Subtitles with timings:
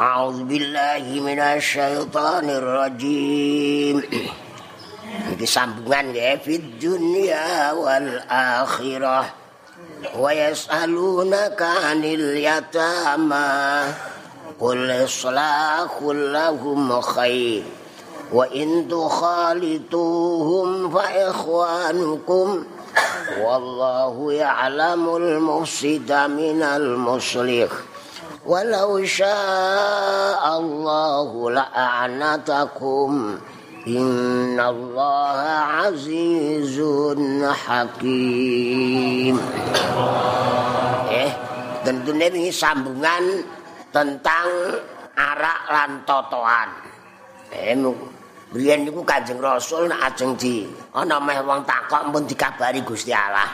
[0.00, 3.96] أعوذ بالله من الشيطان الرجيم
[5.10, 9.26] Iki sambungan ya fid dunya wal akhirah
[10.16, 13.84] wa yas'alunaka 'anil yatama
[14.56, 17.66] qul islahul lahum khair
[18.32, 22.64] wa in tukhalituhum fa ikhwanukum
[23.42, 27.89] wallahu ya'lamul mufsida minal muslih
[28.44, 33.36] walau syaa Allahu la'anatakum.
[33.88, 39.36] Innallaha azizun hakim.
[41.08, 41.32] Eh
[41.80, 43.40] tentunya ini sambungan
[43.88, 44.76] tentang
[45.16, 46.68] arak lan totoan.
[47.56, 47.72] Eh
[48.50, 53.46] Biyen niku Kanjeng Rasul nek ajeng di ana meh wong takok pun dikabari Gusti Allah.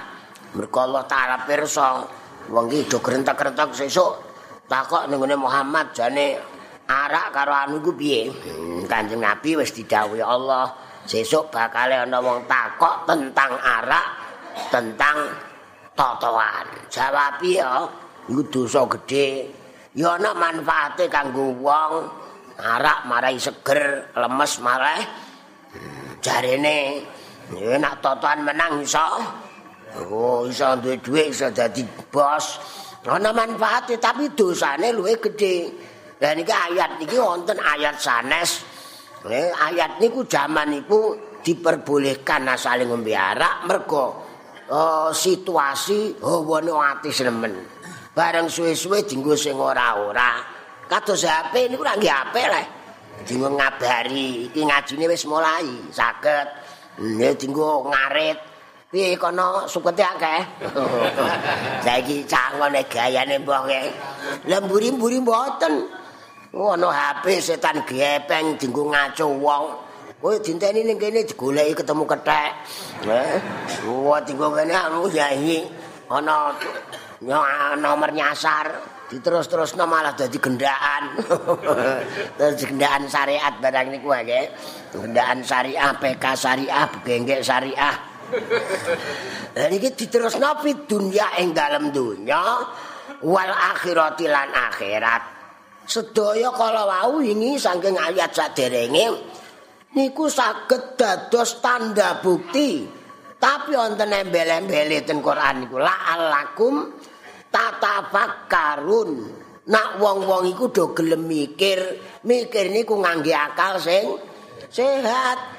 [0.57, 2.01] Mergo Allah taala pirsa
[2.49, 4.17] wong iki do grentek-grentek sesuk
[4.67, 6.39] takok ning Muhammad jane
[6.87, 8.31] arak karo anu iku piye?
[8.31, 10.71] Hmm, Kanjeng Nabi wis didhawuhi Allah
[11.07, 14.07] sesuk bakal ana wong takok tentang arak,
[14.71, 15.31] tentang
[15.95, 16.67] totoan.
[16.91, 17.87] Jawab ya,
[18.27, 19.51] iku dosa gedhe.
[19.97, 21.93] Ya ana manfaate kanggo wong
[22.61, 25.01] arak marai seger lemes malah
[26.21, 27.05] jarene
[27.53, 29.09] enak totoan menang iso
[30.09, 32.61] oh iso duwe dhuwit iso dadi bos
[33.07, 35.71] ana manfaate tapi dosane luwih gedhe.
[36.17, 38.65] Dan iki ayat iki wonten ayat sanes.
[39.27, 43.69] Eh, ayat niku jaman niku diperbolehkan saling ngombe arak.
[43.69, 44.07] Mergo
[44.71, 47.77] oh, situasi hawane ati senemen
[48.17, 50.41] bareng suwe-suwe dinggo sing ora-ora.
[50.89, 52.67] Kados HP niku ora nggih HP leh.
[53.27, 56.49] Dinggo ngabari, iki ngajine wis mulai, saged.
[56.97, 58.39] Nek dinggo ngarit,
[58.91, 60.41] piye kono sukete akeh.
[61.85, 63.81] Saiki cangone gayane mbah ke.
[64.47, 65.75] Lemburi-mburi mboten.
[66.57, 69.65] Ono HP setan gepeng dinggo ngaco wong.
[70.17, 72.51] Kowe dinteni ning kene digoleki ketemu kethek.
[73.05, 73.37] Heh.
[73.85, 75.67] Wah dinggo kene anu yahi.
[76.09, 76.55] Ana
[77.77, 78.97] nomor nyasar.
[79.07, 81.15] diterus-terusno malah dadi gendaan.
[82.39, 84.51] dadi gendaan syariat barang niku wae.
[84.91, 88.16] Gendaan syariah, PK syariah, benggek syariah.
[89.57, 92.43] Lah iki diterusno fi dunya ing dalem dunya
[93.23, 95.23] wal akhirati lan akhirat.
[95.87, 99.07] Sedaya kala wau wingi saking ayat saderenge
[99.95, 102.85] niku saged dados tanda bukti.
[103.37, 106.89] Tapi wonten embel-embele ten Quran niku la'allakum
[107.53, 109.11] tatafakkarun
[109.67, 111.79] nak wong-wong iku do gelem mikir
[112.25, 114.17] mikir niku ngangge akal sing
[114.71, 115.56] sehat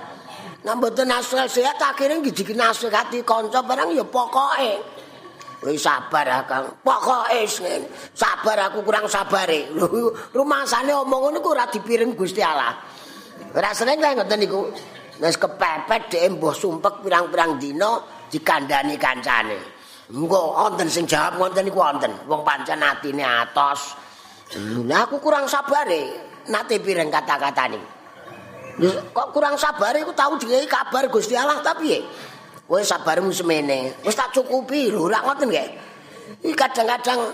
[0.67, 4.99] nek mboten asal sehat akhire ngiji nasihati kanca barang ya pokoke.
[5.63, 7.47] Wis sabar akang pokoke
[8.11, 9.71] sabar aku kurang sabare.
[10.35, 12.75] Rumasane omong ngono ku ora dipiring Gusti Allah.
[13.55, 14.67] Ora seneng kaya ngoten niku.
[15.23, 19.59] Wis kepepet dhek mbah sumpek pirang-pirang dina dikandani kancane.
[20.11, 22.11] Engko wonten sing jawab wonten niku wonten.
[22.27, 23.95] Wong pancen atine atos.
[24.83, 26.27] Lah aku kurang sabare.
[26.51, 27.96] Nate pireng kata-katane.
[28.85, 31.99] Kok kurang sabare aku tahu dikai kabar Gusti Allah tapi ya.
[32.67, 34.03] Kowe sabarmu semene.
[34.03, 35.69] Wis tak cukupi lho, ora ngoten nggih.
[36.43, 37.31] Iki kadang-kadang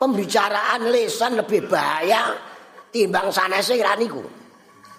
[0.00, 2.32] pembicaraan lesan lebih bahaya
[2.88, 4.24] timbang sanese ora niku.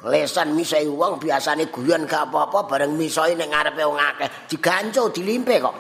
[0.06, 5.62] Lesan misai wong biasane guyon gak apa-apa bareng misoi ning ngarepe wong akeh digancu dilimpe
[5.62, 5.76] kok.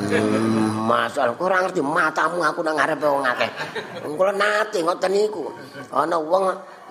[0.00, 0.88] Hmm.
[0.88, 3.50] Masal kurang ngerti matamu aku nang ngarepe wong akeh.
[4.04, 5.48] Kula nate ngoten niku.
[5.92, 6.44] Ana wong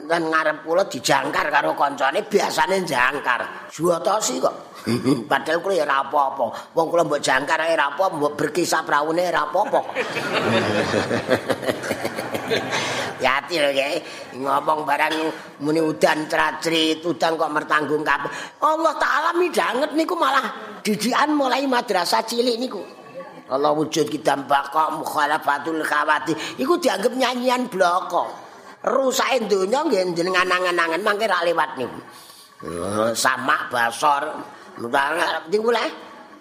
[0.09, 3.69] nang ngarep kula dijangkar karo kancane biasane jangkar.
[3.69, 4.81] Juwatosi kok.
[5.29, 6.73] Padahal kula ya ora apa-apa.
[6.73, 9.79] Wong kula mbok jangkar ae ora apa, mbok berkisah praune ora apa-apa.
[13.19, 14.01] Yati lho ya,
[14.33, 15.13] ngomong barang
[15.61, 18.31] muni udan tracri, udan kok mertanggung kabeh.
[18.65, 22.81] Allah Ta'ala midanget niku malah didikan mulai madrasah cilik niku.
[23.49, 28.48] Allah wujud kita baka mukhalafatul khawati iku dianggap nyanyian bloko
[28.83, 31.89] rusakin dunia nggak jenengan angan-angan mangke rak lewat nih
[32.63, 34.23] uh, sama basor.
[34.79, 35.89] Nggak tinggal lah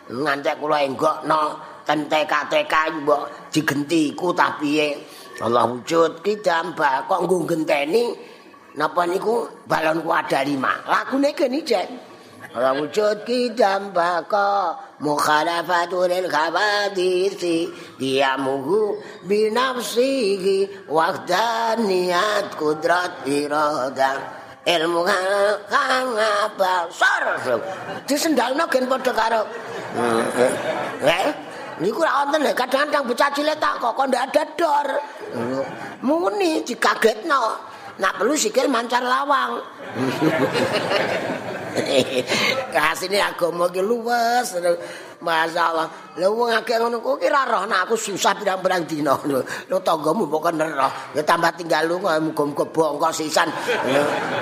[0.09, 1.59] ngantek kula enggak no.
[1.89, 4.93] Tenteka teka mbok digenti ku tapi
[5.41, 8.13] Allah wujud kita baka nggung genteni
[8.77, 9.49] napa niku?
[9.65, 10.85] Balon ada lima.
[10.85, 11.65] Lagu nih kini
[12.49, 14.73] Ora wujud ki dambaka
[15.05, 17.69] mukhalafatul khabadisi
[18.01, 18.97] dia mugu
[19.29, 24.17] binafsihi wahdaniyat kudrat irada
[24.65, 25.05] ilmu
[25.69, 26.17] kang
[26.57, 27.37] basar
[28.09, 29.43] disendalno gen padha karo
[31.05, 31.29] eh
[31.85, 34.89] niku ora wonten kadang-kadang bocah cilik tak kok ndak ada dor.
[36.01, 37.68] Muni dikagetno
[37.99, 39.63] nak perlu sikil mancar lawang.
[42.75, 44.59] Kasine agama ki luwes.
[45.19, 46.15] Masyaallah.
[46.19, 49.43] Lha wong akeh ngono kok ki ra roh nek aku susah pirang-pirang dina lho.
[49.43, 50.93] Lho tanggamu pokoke roh.
[51.15, 53.51] Ya tambah tinggal lu muga-muga bongko sisan.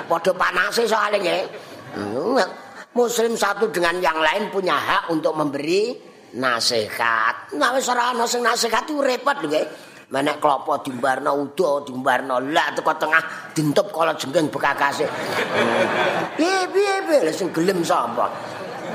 [0.05, 1.45] Padha panase soalnya.
[2.93, 5.97] Muslim satu dengan yang lain punya hak untuk memberi
[6.37, 7.53] nasihat.
[7.57, 9.65] Nah ana sing nasihat itu repot lho nggih.
[10.07, 15.03] Menek klopo dimbarno udo, dimbarno lah teko tengah dintup kala jengking bekakase.
[16.39, 18.31] Piye piye piye sing gelem sapa?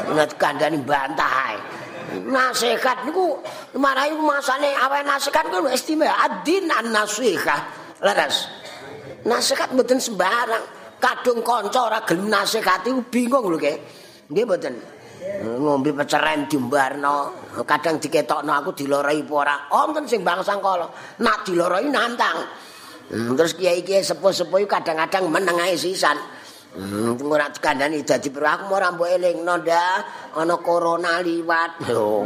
[0.08, 1.56] Nek kandhani bantah ae.
[2.16, 3.36] Nasihat niku
[3.76, 7.60] marahi masane awe nasihat ku istimewa adin an nasihat.
[8.00, 8.48] Leres.
[9.28, 10.64] Nasihat mboten sembarang.
[10.96, 13.76] Kadung kanca ora gelem nasihati bingung lho nggih.
[14.32, 14.74] Nggih mboten.
[15.42, 20.86] Ngombe peceren dimbarno kadang diketokno aku dilorai apa ora wonten sing bangsang kala
[21.18, 22.46] nak dilorai nantang
[23.10, 26.18] hmm, terus kiai-kiai sepuh-sepuh kadang-kadang meneng ae sisan
[26.72, 31.84] Hmm, ora kandhani dadi pro aku ora mbok elingno ndak ana corona liwat.
[31.92, 32.24] Oh,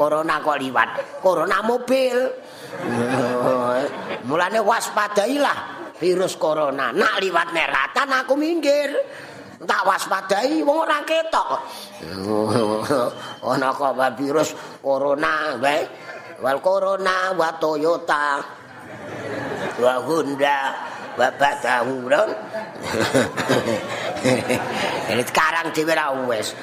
[0.00, 1.20] corona kok liwat.
[1.20, 2.16] Corona mobil.
[4.32, 5.58] Mulane waspadailah
[6.00, 6.88] virus corona.
[6.96, 8.96] Nak liwat neratan aku minggir.
[9.60, 11.48] Tak waspadai wong ora ketok.
[13.50, 15.84] Ana kok virus corona wae.
[16.40, 18.40] Wal corona wa Toyota.
[19.76, 20.58] Wa Honda
[21.20, 22.30] wa Batawuron.
[25.10, 26.56] Ini sekarang dhewe ra wis.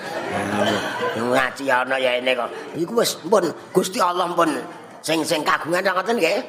[1.17, 2.49] Ngaji ana ya ini kok.
[2.73, 4.49] Iku wis pun Gusti Allah pun
[5.05, 6.41] sing sing kagungan ngoten nggih.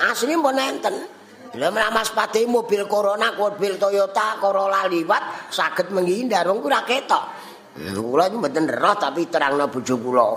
[0.00, 1.19] Asline pun enten.
[1.58, 7.24] Lha mlamas pati mobil Corona, mobil Toyota Corolla liwat saged menghindar wong ora ketok.
[7.74, 10.28] Kula iki mboten roh tapi terangno bojo kula.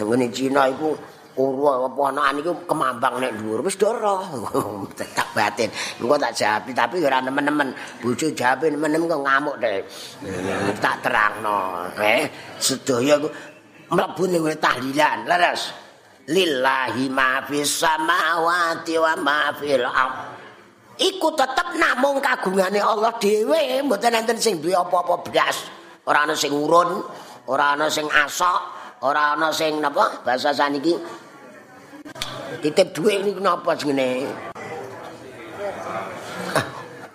[0.00, 0.96] Nang Cina iku
[1.34, 4.24] urwa apa anakan iku kemambang nek dhuwur wis do roh.
[5.16, 5.68] Tak batin.
[6.00, 7.68] Engko tak jawab tapi ora nemen-nemen.
[8.00, 9.84] Bojo jawab nemen-nemen kok ngamuk deh.
[10.80, 11.92] Tak terangno.
[12.00, 12.24] Eh,
[12.56, 13.28] sedaya iku
[13.92, 15.28] mlebu ning tahlilan.
[15.28, 15.62] Leres.
[16.24, 20.33] Lillahi ma fis samawati wa ma fil ardh.
[20.98, 25.56] Iku tetep namung kagungane Allah dhewe mboten enten sing duwe apa-apa blas
[26.06, 27.02] ora ana sing urun
[27.50, 28.60] ora ana sing asok
[29.02, 30.96] ora ana sing napa bahasa saniki.
[32.62, 34.30] Titip duwe niku napa jenenge?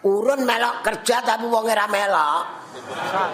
[0.03, 2.58] Urun melok kerja tapi wong ora melok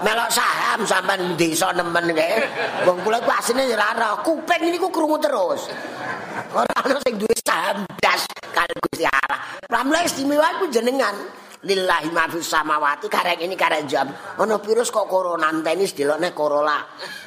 [0.03, 2.43] melok saham sampean desa nemen nggih
[2.87, 5.71] wong kula ku asine ora kuping niku krungu terus
[6.51, 8.23] ora ana sing duwe saham blas
[8.55, 9.39] karo Gusti Allah.
[9.67, 11.15] Pramila istimewa iku jenengan.
[11.65, 14.07] Lillahi ma fis samawati karek ini karek jam.
[14.39, 16.79] Ana virus kok corona tenis delokne Corolla.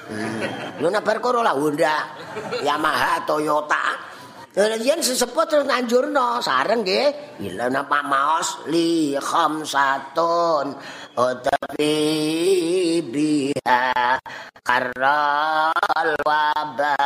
[0.09, 0.81] Hmm.
[0.81, 2.07] Lho nek bar Corolla Honda,
[2.65, 4.08] Yamaha, Toyota.
[4.57, 7.37] Yen sesepuh terus nanjurno sareng nggih.
[7.53, 10.73] Ila napa maos li khamsatun
[11.13, 12.01] utabi
[13.05, 14.17] biha
[14.65, 16.97] karral waba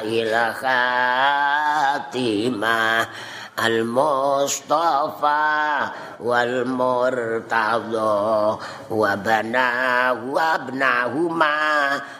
[0.00, 0.44] ila
[2.00, 3.04] khatimah
[3.60, 5.44] al mustafa
[6.24, 8.56] wal murtadha
[8.88, 9.68] wa bana
[10.16, 11.60] wa ibnahuma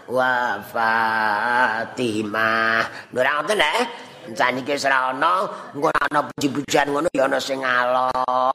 [0.05, 2.85] wa fatimah
[3.17, 5.33] ora ngoten eh saniki ora ana
[5.75, 8.55] engko ana puji-pujian ngono ya ana sing alok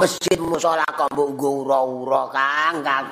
[0.00, 3.06] masjid musala kok mbok nggo ura-ura Kang Kang.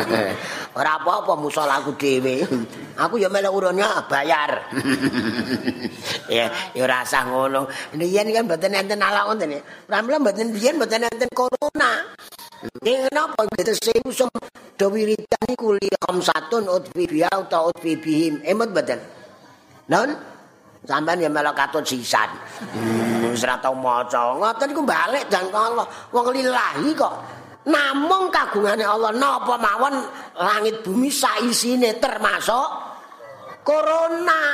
[0.78, 2.42] Ora apa-apa musalaku dhewe.
[2.98, 4.74] Aku ya melok urune bayar.
[6.34, 7.70] ya ya ora usah ngono.
[7.94, 9.60] Yen kan mboten enten ala ngoten ya.
[9.86, 12.02] Pramila mboten biyen mboten enten corona.
[12.82, 14.30] Ning napa gitu sing usum
[14.74, 18.42] do wiridan iku li khamsatun utbi biya utawa utbi bihim.
[18.42, 18.98] Emot mboten.
[19.86, 20.33] Non?
[20.84, 22.28] Sampean ya melok katut sisan.
[22.76, 24.36] Hmm, wis ora tau maca.
[24.36, 25.88] Ngoten iku balik dan Allah.
[26.12, 27.14] Wong lillahi kok.
[27.64, 29.96] Namung kagungane Allah napa mawon
[30.36, 32.68] langit bumi saisine termasuk
[33.64, 34.44] corona.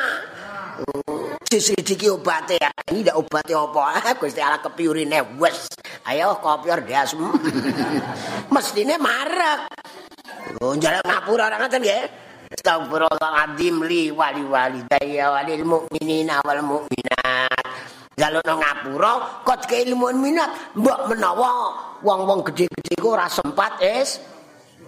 [1.50, 2.70] Diselidiki obate ya.
[2.94, 3.98] Ini ndak obate apa?
[4.22, 5.66] Gusti Allah kepiurine wes.
[6.06, 7.18] Ayo kopior das.
[8.54, 9.60] Mestine marek.
[10.62, 12.29] Oh, jalan ngapura orang ngaten nggih.
[12.60, 17.64] Astagfirullahaladzim li wali wali daya wali mu'minina wal mu'minat
[18.20, 19.12] Lalu no ngapura
[19.48, 21.72] kot ke ilmu minat Mbak menawa
[22.04, 24.20] wong-wong gede-gede ku ora sempat es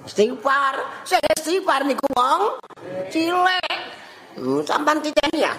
[0.04, 1.06] Istighfar.
[1.08, 2.60] Saya istighfar niku wong
[3.08, 3.78] Cilek
[4.36, 5.56] hmm, Sampan ini ya?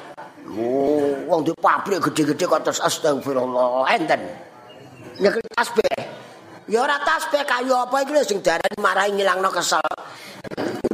[0.53, 3.89] Oh, Wong di pabrik gede-gede kok terus astagfirullah.
[3.89, 4.21] Enten.
[5.17, 5.97] Nyekri tasbih.
[6.69, 9.81] Ya ora tasbih kayu apa iki sing darani marahi ngilangno kesel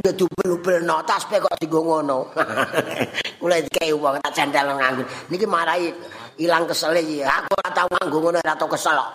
[0.00, 2.32] udah dubel-ubel no tas pe kok digo ngono.
[3.40, 5.92] Mulai dikei uang tak cendel nganggur niki marahi
[6.40, 7.20] ilang kesel iki.
[7.20, 9.10] Aku ora tau nganggo ngono ora tau kesel kok.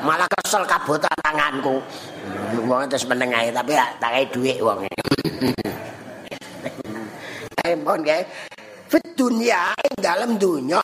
[0.00, 1.76] Malah kesel kabotan tanganku.
[2.64, 4.78] Wong terus ae tapi tak kei dhuwit wong.
[7.60, 8.24] Ae mon ge
[8.88, 10.80] fit dunya ing dalem dunya.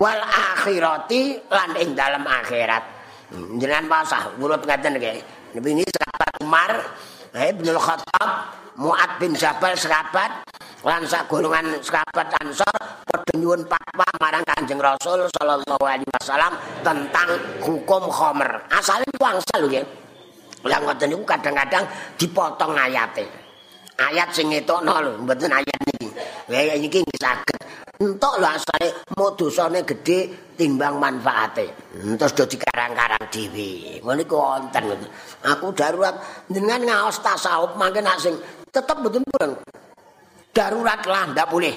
[0.00, 2.84] Wal akhirati lan ing dalem akhirat.
[3.60, 5.20] Jenengan pasah urut ngaten ge
[5.56, 6.72] ini sahabat Umar
[7.36, 8.28] Ibnu Khattab
[8.80, 10.40] Mu'ad bin Jabal sahabat
[10.84, 12.76] lan sak golongan sahabat Ansor
[13.36, 17.28] nyuwun fatwa marang Kanjeng Rasul sallallahu alaihi wasallam tentang
[17.60, 18.48] hukum khamr.
[18.72, 19.84] Asale wangsa lho nggih.
[20.66, 21.84] Lah ngoten niku kadang-kadang
[22.18, 23.28] dipotong ayate.
[23.96, 25.80] Ayat sing ngetokno lho, mboten ayat.
[26.48, 27.55] Lah iki nggih saged.
[27.96, 31.96] Entuk lho asale mau dosane gedhe timbang manfaate.
[32.20, 33.96] Terus do dikarang-karang dhewe.
[34.04, 34.84] Ngono iku wonten.
[35.48, 36.12] Aku darurat
[36.44, 38.36] dengan ngaos tasawuf mangke nak sing
[38.68, 39.56] tetep mboten purun.
[40.52, 41.74] Darurat lah ndak boleh.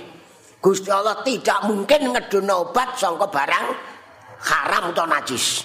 [0.59, 3.67] Gusti Allah tidak mungkin ngedono obat sangka barang
[4.43, 5.63] haram atau najis.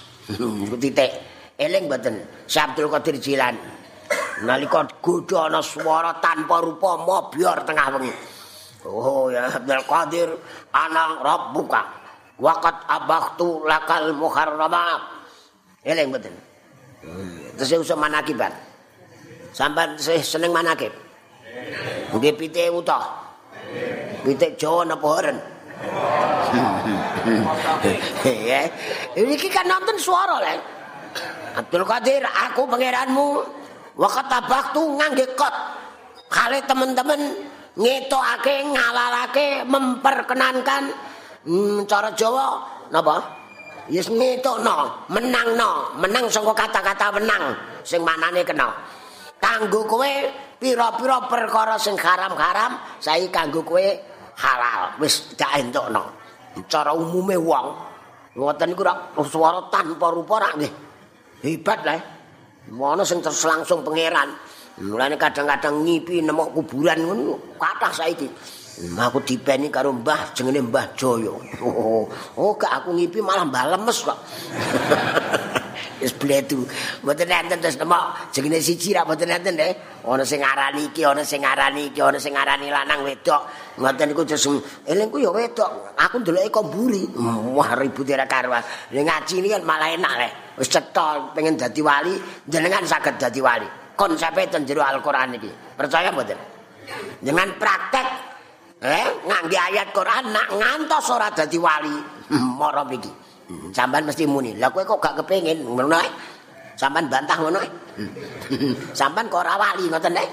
[0.78, 1.10] Titik.
[1.58, 2.46] Eling mboten.
[2.46, 3.58] Syekh Abdul Qadir Jilani.
[4.46, 8.33] Nalika godho ana swara tanpa rupa mobior tengah wengi.
[8.84, 10.28] Oh ya Abdul Qadir
[10.72, 11.82] ana rabbuka.
[12.36, 15.00] Waqat abakhtu lakal muharramat.
[15.84, 16.34] Eling mboten.
[17.56, 18.52] Terus usah manakibat.
[19.54, 20.90] Sampai seneng manakib.
[22.12, 22.98] Nggih pitik uta.
[24.24, 25.38] Pitik Jawa napa horen?
[28.24, 28.66] Ya.
[29.14, 30.60] Iki kan nonton suara lek.
[31.54, 33.46] Abdul Qadir, aku pangeranmu
[33.94, 35.54] wakat tabak tu ngangge kot.
[36.26, 37.20] Kali teman-teman
[37.74, 40.84] ngetokake ngalalake memperkenankan.
[41.44, 43.20] Hmm, cara Jawa napa?
[43.92, 47.52] Yes ngetokno, menangno, menang saka kata-kata menang
[47.84, 48.72] sing manane kena.
[49.36, 50.12] Kanggo kowe
[50.56, 53.84] pira-pira perkara sing haram-haram saiki kanggo kowe
[54.40, 54.96] halal.
[54.96, 56.24] Wis gak entukno
[56.70, 57.66] cara umume wong
[58.38, 60.72] ngoten rak swara tanpa rupa rak nggih.
[61.44, 62.00] Hebat lah.
[62.72, 64.32] Mono sing terus langsung pangeran
[64.82, 68.28] mulane kadang-kadang ngipi nemu kuburan ngono kathah saiki
[68.98, 72.10] aku dipeni karo Mbah jenenge Mbah Joyo oh,
[72.42, 74.18] oh gak aku ngipi malah mbalemes kok
[76.04, 76.68] wis bledu.
[77.00, 80.04] Mboten enten terus nemok jenenge siji ra mboten enten nggih.
[80.04, 83.42] Ana sing ngarani iki, ana sing ngarani iki, ana sing ngarani lanang wedok.
[83.80, 84.44] Ngoten niku terus
[84.84, 85.96] elingku ya wedok.
[85.96, 87.02] Aku ndeloke kok mburi.
[87.56, 88.62] Wah ribut ora karuan.
[88.92, 90.28] Nek ngaji ini kan malah enak le.
[90.60, 92.14] Wis cetol pengen dadi wali,
[92.46, 93.83] jenengan saged dadi wali.
[93.94, 95.50] Konsepe ten jero Al-Qur'an iki.
[95.78, 96.38] Percaya mboten?
[97.22, 98.06] Dengan praktek
[98.84, 101.96] eh ngangge ayat Quran nak ngantos ora dadi wali.
[102.58, 103.12] Moro iki.
[103.70, 104.56] Sampan mesti muni.
[104.58, 106.10] Lah kowe kok gak kepengin ngono ae.
[106.74, 107.70] Sampan bantah ngono ae.
[108.98, 110.28] Sampan kok ora wali ngoten ae.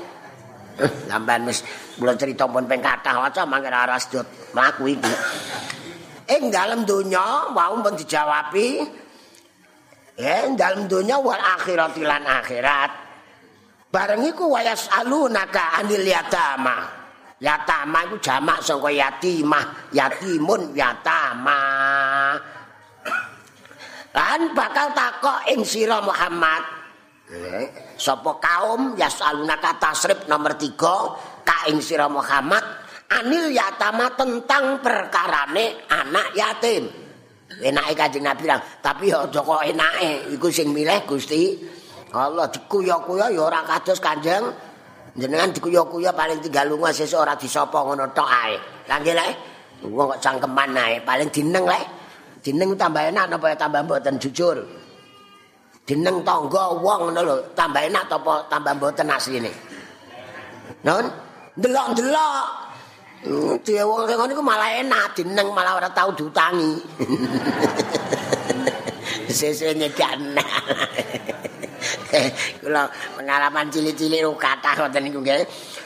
[1.11, 1.61] Sampan wis
[2.01, 4.25] kula crita pun ping kathah waca mangke ora sedot
[4.57, 5.13] mlaku iki.
[6.31, 8.81] Ing dalem donya wau pun dijawabi.
[10.15, 13.10] Ya, ing dalem donya wal akhirat lan akhirat.
[13.91, 16.87] Bareng iku wayas alunaka anil yatama.
[17.43, 21.59] Yatama iku jamak saka yatimah, yatimun yatama.
[24.15, 26.63] Lan bakal takok ing sira Muhammad.
[27.31, 30.75] Eh, sapa kaum yasaluna tasrif nomor 3
[31.47, 32.59] ka ing sira Muhammad
[33.07, 36.83] anil yatama tentang perkarane anak yatim.
[37.51, 41.59] Enake Kanjeng Nabi bilang, tapi aja kok enake iku sing milih Gusti
[42.11, 44.43] Allah dikuya-kuya ya ora kados Kanjeng.
[45.15, 48.55] Jenengan dikuya-kuya paling tinggal lunga sesuk ora disapa ngono tok ae.
[48.87, 49.31] Lah nggih lek.
[49.87, 51.83] Wong kok cangkeman ae paling dineng lek.
[52.43, 54.59] Jeneng tambah enak napa tambah mboten jujur?
[55.87, 57.35] Jeneng tangga wong ngono lho.
[57.55, 59.51] Tambah enak apa tambah mboten asline.
[60.83, 61.07] Non
[61.55, 62.43] delok-delok
[63.63, 66.75] dia wong sing ngono malah enak jeneng malah ora tau diutangi.
[69.31, 70.35] Sesuk nyedan
[72.61, 75.45] kula pengalaman cilik-cilik kathah ngoten niku nggih.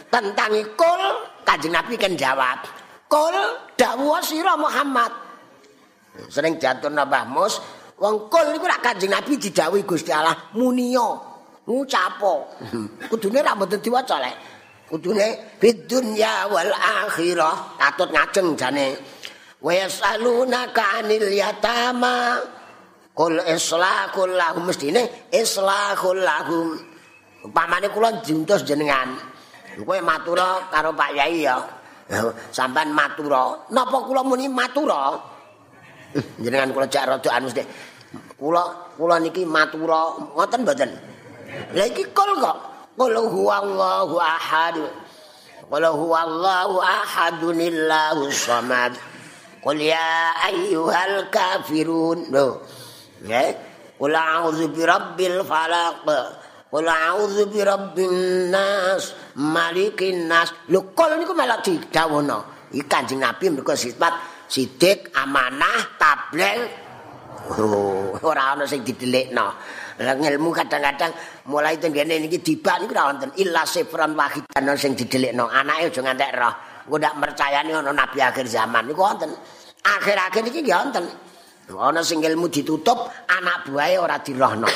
[0.10, 1.02] Tentang ikul
[1.46, 3.36] kanjeng Nabi kan jawab kul
[3.78, 5.12] dawuh sira Muhammad.
[6.32, 7.60] Sering jatuh nambah mus
[8.00, 11.22] wong kul niku rak kanjeng nabi didhawuhi Gusti Allah munio
[11.68, 12.34] ngucapo.
[13.12, 14.36] Kudune ra mboten diwaca lek.
[14.86, 17.78] Kudune bidunya wal akhirah.
[17.80, 18.88] Katut ngajeng jane.
[19.60, 22.38] Wa yasalunaka anil yatama
[23.16, 26.76] kul islahul lahum mestine islahul lahum
[27.56, 29.16] pamane kula diuntus jenengan
[29.82, 31.58] kowe matura karo Pak Yai ya
[32.52, 35.16] sampean matura napa kula muni matura
[36.40, 37.68] jenengan kula jak rada anu sithik.
[38.40, 40.92] Kula kula niki matura ngoten mboten.
[41.76, 42.58] Lah iki kul kok.
[42.96, 44.80] Qul huwallahu ahad.
[45.68, 48.96] Qul huwallahu ahadunillahu samad.
[49.60, 52.32] Qul ya ayyuhal kafirun.
[52.32, 52.64] Lho.
[53.26, 53.50] Nggih.
[53.98, 56.06] Qul a'udzu birabbil falaq.
[56.70, 60.52] Qul a'udzu birabbin nas, malikin nas.
[60.70, 62.70] Lho kul niku malah didhawuhna.
[62.76, 66.62] Iki Kanjeng Nabi mergo sifat sidik, amanah, tablel.
[67.46, 69.48] Oh, ora ana sing didelikno.
[70.02, 71.14] Lah ilmu kadang-kadang
[71.48, 75.48] mulai tenggene niki dibak niku ora wonten illa sifran wahidan sing didelikno.
[75.48, 76.54] Anake aja ngantek roh.
[76.86, 79.32] Engko ndak percayani ana nabi akhir zaman niku wonten.
[79.86, 81.06] Akhir-akhir iki nggih wonten.
[81.74, 84.70] Ana sing ilmu ditutup, anak buahe ora dirohno.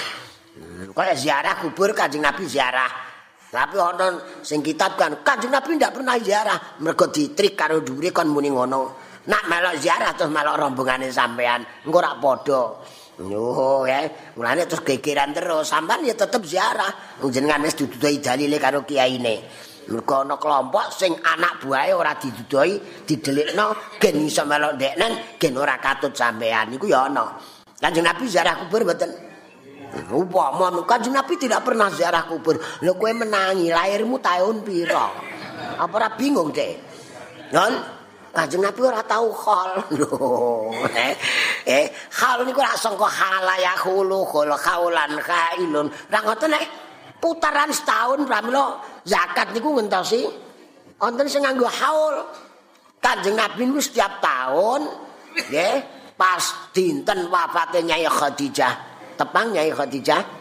[0.89, 2.89] Kaya ziarah kubur Kanjeng Nabi ziarah.
[3.50, 8.34] Tapi ana sing kitab kan Kanjeng Nabi ndak pernah ziarah, mergo ditrik karo dhuwure kon
[8.34, 9.05] muni ngono.
[9.29, 12.62] Nak melok ziarah terus melok rombongane sampean, engko ora padha.
[13.19, 14.08] Yo, ya,
[14.39, 15.67] mulane terus gegeran terus.
[15.67, 17.19] Sampean ya tetep ziarah.
[17.27, 19.43] Jenengan wis didudoi dalile karo kiyaine.
[19.88, 25.79] Mergo ana kelompok sing anak buahe ora didudoi, didelikno gen iso melok ndeknen, gen ora
[25.79, 26.75] katut sampean.
[26.75, 27.25] Iku ya ana.
[27.79, 29.07] Kanjeng Nabi ziarah kubur mboten?
[30.12, 32.59] Upama Kanjeng Nabi tidak pernah ziarah kubur.
[32.83, 35.07] Lho kowe menangi lahirmu tahun pira?
[35.79, 36.75] Apa ora bingung, Dek?
[37.55, 37.74] Non,
[38.36, 39.71] Kanjeng Nabi ora tau khol.
[41.00, 41.15] Eh,
[41.65, 45.88] eh khol niku ora sangka halayahulu khol khaulan khailun.
[45.88, 46.63] Ora ngoten nek
[47.19, 50.25] putaran setahun pramila zakat niku ngentosi
[50.99, 52.15] wonten sing nganggo haul.
[52.99, 54.83] Kanjeng Nabi niku setiap tahun
[55.47, 55.75] nggih
[56.19, 56.43] pas
[56.75, 58.73] dinten wafate Nyai Khadijah.
[59.15, 60.39] Tepang Nyai Khadijah.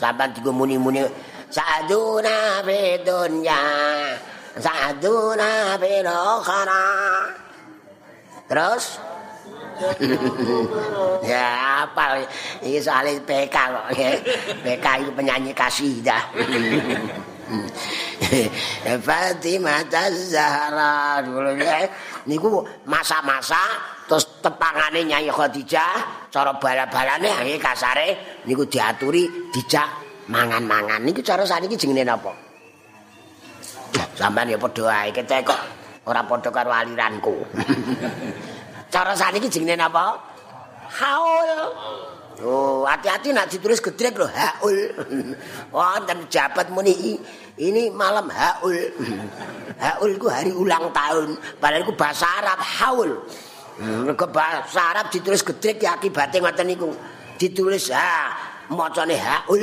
[0.00, 1.04] Sampai digo muni-muni
[1.50, 3.62] Sa'aduna fi dunya
[4.56, 7.22] Sa'aduna fi akhirah
[8.48, 8.84] Terus
[11.30, 11.46] ya
[11.86, 12.20] apa
[12.64, 13.86] ini soalnya PK kok.
[14.64, 16.22] PK itu penyanyi kasidah
[19.06, 19.82] Fatimah
[20.30, 21.88] Zahra dulu ya.
[22.30, 23.58] Niku masa-masa
[24.06, 28.08] terus tepangane Nyai Khadijah cara bala-balane nggih kasare
[28.46, 29.88] niku diaturi dijak
[30.30, 31.02] mangan-mangan.
[31.02, 32.30] Niku cara saniki jenenge napa?
[34.14, 35.60] Sampean ya padha ae kete kok.
[36.06, 37.34] Ora padha karo aliranku
[39.00, 40.20] cara saniki jenenge napa
[41.00, 41.48] haul
[42.40, 44.72] Oh, hati-hati nak ditulis gedrek lho, haul.
[45.76, 47.20] Wonten jabat muni
[47.60, 48.72] ini malam haul.
[49.84, 53.12] Haul ku hari ulang tahun, padahal ku bahasa Arab haul.
[53.76, 56.88] Mergo bahasa Arab ditulis gedrek ya akibate ngoten niku.
[57.36, 58.32] Ditulis ha,
[58.72, 59.60] macane haul,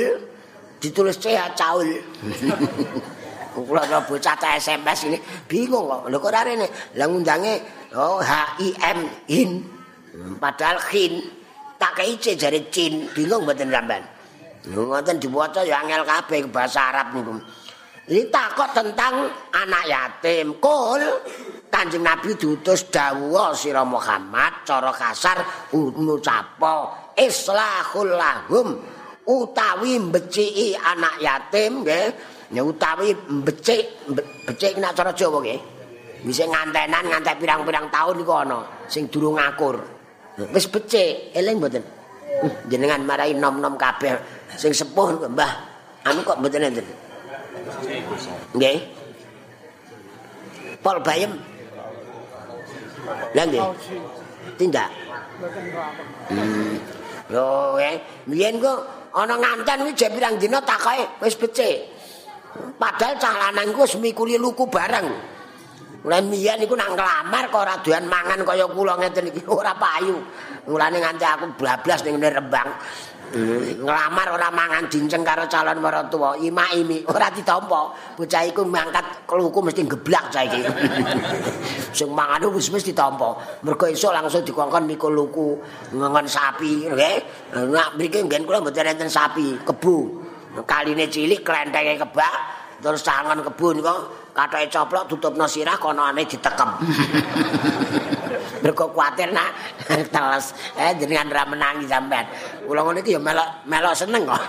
[0.78, 1.98] ditulis C caul.
[3.64, 5.18] Kula ora bocah SMS ini
[5.48, 6.10] bingung kok.
[6.10, 7.54] Lho kok rene lah ngundange
[7.96, 8.32] oh H
[9.30, 9.48] in.
[10.38, 11.22] Padahal khin
[11.78, 13.08] tak kei C jare cin.
[13.14, 14.02] Bingung mboten sampean.
[14.68, 17.34] Lho ngoten diwaca ya angel kabeh bahasa Arab niku.
[18.08, 20.56] Ini takut tentang anak yatim.
[20.56, 21.04] Kul,
[21.68, 26.76] kanjeng Nabi diutus dawuh sira Muhammad cara kasar ngucapo
[27.20, 28.80] islahul lahum
[29.28, 32.37] utawi mbeciki anak yatim nggih.
[32.48, 34.08] Ya utawi mbecik
[34.48, 35.60] becik nek cara Jawa nggih.
[36.24, 38.58] Bisa ngantenan ngantek pirang-pirang tahun iku ana
[38.88, 39.76] sing durung ngakur.
[40.54, 41.84] Wis becik, eling mboten.
[42.72, 44.16] Jenengan marahi nom-nom kabeh
[44.56, 45.52] sing sepuh Mbah.
[46.08, 46.86] Anu kok mboten enten.
[48.56, 48.78] Nggih.
[50.80, 51.36] Pol bayem.
[53.36, 53.64] Lah nggih.
[54.56, 54.88] Tindak.
[56.32, 56.80] Hmm.
[57.28, 58.80] Lho, eh, biyen kok
[59.12, 61.97] ana nganten iki jek pirang dina takoke wis becik.
[62.78, 65.08] Padahal cah lanang ku mikuli luku bareng.
[65.98, 70.16] Mulai miyan iku nang nglamar kok ora doyan mangan kaya kula ngeten iki ora payu.
[70.70, 72.70] Mulane nganti aku bablas ning Rembang.
[73.84, 79.84] nglamar ora mangan dinceng karo calon maratuwa ima-imi ora ditampa bocah iku mangkat kluku mesti
[79.84, 80.64] geblak cah iki
[81.96, 85.60] sing mangan wis wis ditampa mergo esuk langsung dikongkon mikul luku
[85.92, 87.16] ngongon sapi nggih
[87.68, 90.27] nak mriki nggen kula mboten enten sapi kebu
[90.64, 92.34] kaline cilik klentenge kebak
[92.78, 93.94] terus sangon kebu niku
[94.30, 96.70] kathoke coplok tutupno sirah kono ane ditekem
[98.62, 99.50] mergo kuwatir nak.
[100.14, 102.26] Teles eh jenengan ra menangi sampean.
[102.66, 104.42] Kula ngono iki ya melok melok seneng kok.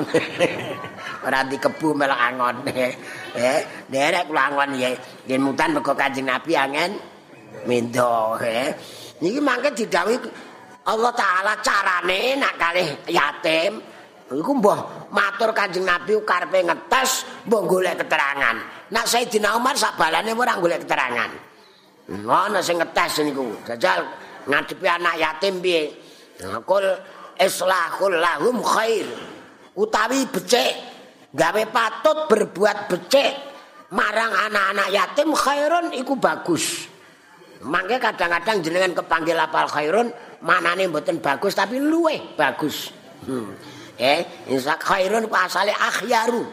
[1.26, 2.56] Ora dikebu melok angon.
[2.68, 4.90] Eh derek kula angon ya
[5.30, 6.92] yen mutan mergo Kanjeng Nabi angen
[7.66, 8.74] mendo eh.
[9.20, 10.18] Niki mangke didhawuhi
[10.88, 13.84] Allah taala carane nak kalih yatim
[14.34, 18.56] iku mbah matur Kanjeng Nabi karepe ngetes mbah golek keterangan
[18.90, 21.50] nak Sayyidina Umar sak balane ora golek keterangan
[22.10, 23.54] Ngono sing ngetes niku.
[23.70, 24.02] Jajal
[24.50, 25.94] ngadepi anak yatim piye?
[26.66, 26.86] Kul
[27.38, 29.06] islahul lahum khair.
[29.78, 30.74] Utawi becik
[31.30, 33.32] gawe patut berbuat becik
[33.94, 36.90] marang anak-anak yatim khairun iku bagus.
[37.60, 40.10] Mangke kadang-kadang jenengan kepanggil apal khairun
[40.42, 42.90] manane mboten bagus tapi luweh bagus.
[43.28, 43.54] Hmm.
[44.00, 46.44] Eh, insa khairun ku asale akhyaru.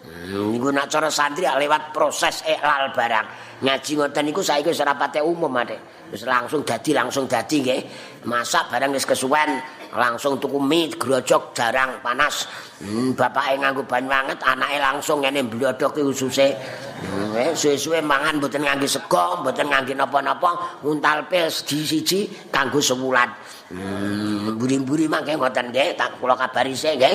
[0.00, 3.26] Hmm, niku nak cara santri lewat proses iklal barang.
[3.62, 5.78] Ngaji ngoten niku saiki wis rapate umum ade.
[6.10, 7.80] Wis langsung dadi langsung dadi nggih.
[8.26, 9.60] Masak barang wis kesuwen
[9.94, 12.50] langsung tuku mie grojok jarang panas.
[12.82, 16.58] Hmm, bapake nganggo banyu anget, anake langsung ngene blodhoke ususe.
[17.06, 23.30] Hmm, eh, suwe-suwe mangan mboten ngangge sego, mboten ngangge napa-napa, nguntal pil siji-siji kanggo sewulan.
[23.70, 27.14] Hmm, mburi-mburi mangke ngoten nggih, tak kula kabari sik nggih.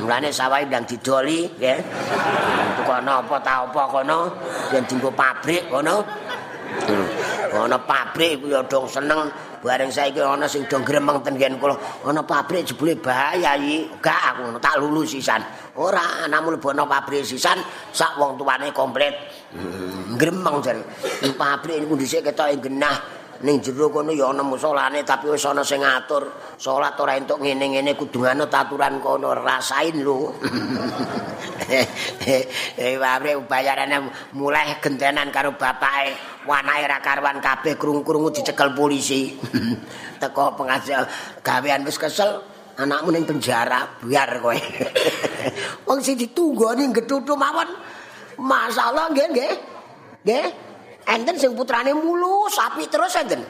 [0.00, 1.78] Mulane sawahe ndang didoli nggih.
[2.80, 4.32] Tukono apa ta apa kono,
[4.72, 6.00] yen dienggo pabrik kono.
[7.52, 9.28] Ana pabrik kuwi dong seneng
[9.60, 11.76] bareng saiki ana sing do gremeng ten kula.
[12.08, 14.00] Ana pabrik jebule bahaya iki.
[14.00, 15.44] Gak aku tak lulu sisan.
[15.76, 17.60] Ora anakmu lebono pabrik sisan
[17.92, 19.12] sak wong tuane komplit.
[19.52, 20.80] Hmm, gremeng jare.
[21.36, 23.23] Pabrik niku dhisik ketoke genah.
[23.42, 26.54] Ning jero kono ya ana musolane tapi wis ana sing ngatur.
[26.54, 29.34] Salat ora entuk ngene-ngene kudu nganut aturan kono.
[29.34, 30.30] Rasain lho.
[31.64, 33.96] Eh wae bayarane
[34.36, 36.14] mulai gentenan karo bapake.
[36.44, 39.32] Wanake ra karwan kabeh krung-krungu dicekel polisi.
[40.20, 41.08] Teko pengajar
[41.40, 42.44] gawean wis kesel
[42.76, 44.54] anakmu ning penjara biar kowe.
[45.88, 47.72] Wong sing ditunggoni gedhutu mawon
[48.38, 49.52] masalah nggih nggih.
[50.24, 50.46] Nggih
[51.08, 53.42] enten sing putrane mulus api terus enten.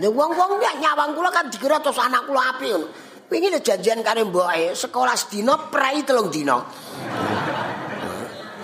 [0.00, 2.86] Nek wong-wong ya nyawang kula kan dikira terus anak kula api ngono.
[3.32, 6.60] Pengine janjian karo mboke sekolah sedina prai telung dina.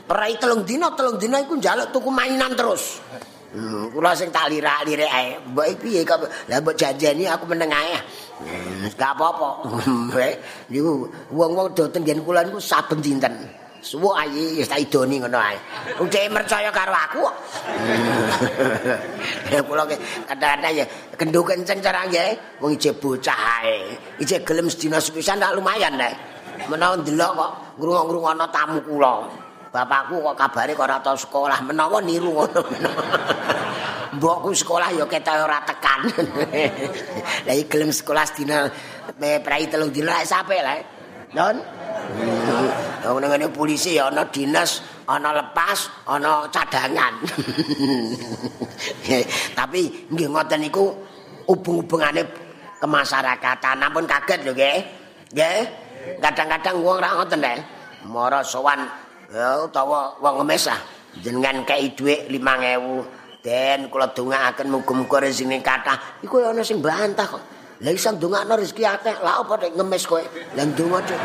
[0.05, 3.01] Prai telung dina, telung dina iku njaluk tuku mainan terus.
[3.49, 5.41] Hmm, kula sing tak lirak-lirik ae.
[5.41, 6.21] Mbok piye kok
[6.53, 7.97] lah mbok janjeni aku meneng ae.
[8.45, 9.73] Hmm, gak apa-apa.
[10.73, 13.33] Niku wong-wong do tenggen kula niku saben dinten.
[13.79, 15.55] Suwo ayi wis tak idoni ngono ae.
[16.03, 17.37] Wong dhek percaya karo aku kok.
[19.49, 19.87] Ya kula
[20.29, 20.85] kadang-kadang ya
[21.17, 23.97] kendho kenceng cara nggih, wong ije bocah ae.
[24.19, 26.12] Ije gelem sedina sepisan tak lumayan nek.
[26.67, 29.14] Menawa ndelok kok ngrungok-ngrungokno tamu kula.
[29.71, 32.62] Bapakku kok kabare kok ora tau sekolah, menawa niru ngono.
[34.19, 36.01] Mbokku sekolah ya ketok ora tekan.
[37.47, 38.67] Lah iki gelem sekolah sedina
[39.23, 40.98] me prai telung dina sampe lah.
[41.33, 41.57] Don.
[43.05, 47.21] Wong ngene polisi ya ana dinas, ana lepas, ana cadangan.
[49.59, 50.93] Tapi nggih ngoten niku
[51.45, 52.25] hubung-hubungane
[52.81, 53.85] kemasyarakatan.
[53.85, 54.79] Ampun kaget lho nggih.
[55.37, 55.61] Nggih.
[56.21, 57.57] Kadang-kadang wong ra ngoten nek.
[58.09, 58.88] Mara sowan
[59.29, 60.81] ya utawa wong ngemis ah.
[61.21, 63.45] Jenengan kei dhuwit 5000.
[63.45, 66.25] Den kula dongaaken muga-muga rezeki kathah.
[66.25, 67.58] Iku ana sing bantah kok.
[67.79, 69.17] Lah iso ndongakno rezeki akeh.
[69.23, 70.23] Lah apa nek ngemis kowe?
[70.59, 71.21] Lah ndonga cek.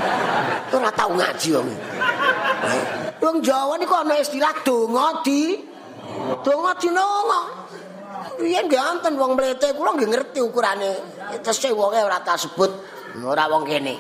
[0.78, 1.70] Ora tau ngaji wong.
[3.24, 5.58] Wong Jawa niku ana istilah donga di
[6.46, 7.42] donga dinonga.
[8.38, 10.92] Riyen ganten wong mlete kula nggih ngerti ukurane.
[11.42, 12.70] Tese wonge ora tak sebut
[13.26, 13.98] ora wong kene.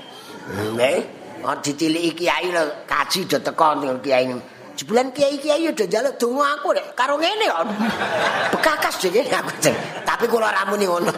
[0.77, 0.99] Nggih.
[1.43, 4.29] Oh ditiliki kiai lho kaji do teko ning kiai
[4.73, 7.65] Jebulan kiai-kiai udah jaluk donga aku rek karo ngene kok.
[8.57, 9.69] Bekakas dhewe aku.
[10.01, 11.13] Tapi kula ramuni ngono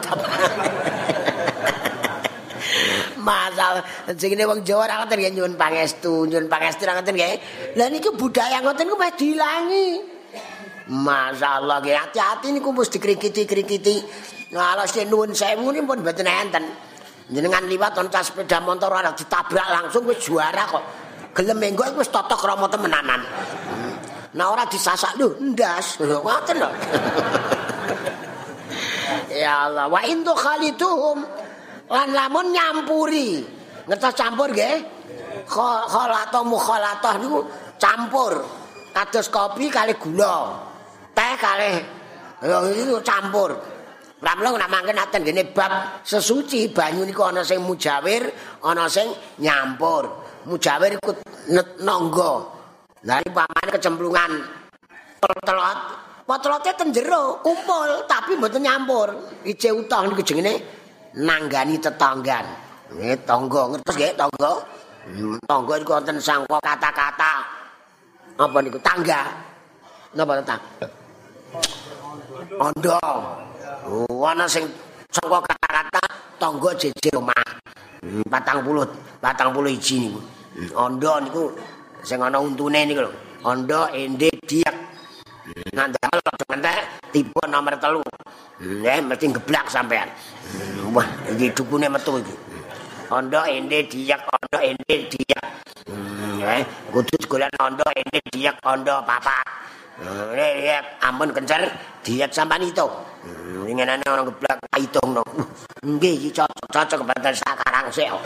[3.25, 3.81] masalah
[4.13, 7.35] jenenge wong Jawa ra ngoten nyuwun pangestu, nyuwun pangestu ra ngoten nggih.
[7.73, 9.87] Lah niki budaya ngoten ku wis dilangi.
[10.93, 13.95] Masalah nggih hati-hati niku mesti dikrikiti-krikiti.
[14.53, 16.65] Ngalah sing nuwun sewu niku pun mboten enten.
[17.25, 20.83] Jenengan liwat on sepeda motor ora ditabrak langsung wis juara kok.
[21.33, 23.25] Gelem menggo wis totok krama temenanan.
[24.35, 25.97] Nah ora disasak lho, ndas.
[25.97, 26.69] Ngoten lho.
[29.41, 31.44] ya Allah, wa indu khalituhum
[31.89, 33.45] lan lamun nyampuri.
[33.85, 34.81] Ngertos campur nggih?
[35.45, 37.39] Kholatoh mukholatoh niku
[37.77, 38.33] campur.
[38.95, 40.57] Kados kopi kali gula.
[41.13, 41.73] Teh kali
[42.73, 43.53] itu campur.
[44.25, 48.25] Ramlo nak mangke naten gene bab sesuci banyu niku ana sing mujawir
[48.65, 50.09] ana sing nyampur.
[50.49, 51.13] Mujawir iku
[51.85, 52.33] nonggo.
[53.05, 54.31] Lha iki pamane kecemplungan.
[55.45, 55.79] Telot
[56.25, 59.13] potrote ten jero kumpul tapi mboten nyampur.
[59.45, 60.63] Ije utah niku jenenge
[61.15, 62.45] nanggani tetanggan.
[62.91, 64.51] Nggih, tangga ngertos nggih tangga?
[65.05, 67.33] Hmm, tangga iku wonten sangka kata-kata
[68.35, 69.21] apa niku tangga.
[70.15, 70.55] Napa ta?
[72.59, 72.99] Ondo.
[73.85, 74.67] Oh, ana sing
[75.11, 76.03] sangka kata-kata
[76.37, 77.43] tangga jejer omah.
[78.05, 78.29] 40 hmm,
[79.23, 80.19] 40 iji niku.
[80.21, 81.43] Hmm, ondo niku
[82.05, 83.11] sing ana untune niku lho.
[83.45, 84.84] Ondo ende diak.
[85.77, 86.17] Nandal
[86.49, 86.79] entek
[87.13, 88.01] tipe nomor telu.
[88.57, 90.09] Nggih, mesti geblak sampean.
[90.89, 92.33] Wah, iki dukune metu iki.
[93.13, 95.45] Ondo ende diak, ondo ende diak.
[95.85, 99.45] Hmm, eh, kudu golek ondo ende diak, ondo papat.
[100.35, 101.69] Ya, ampun kencer,
[102.01, 102.87] diet sampan itu.
[103.69, 105.23] Inginannya orang geblak hitung no.
[105.85, 108.09] Nggih, iki cocok cocok banget sekarang sih.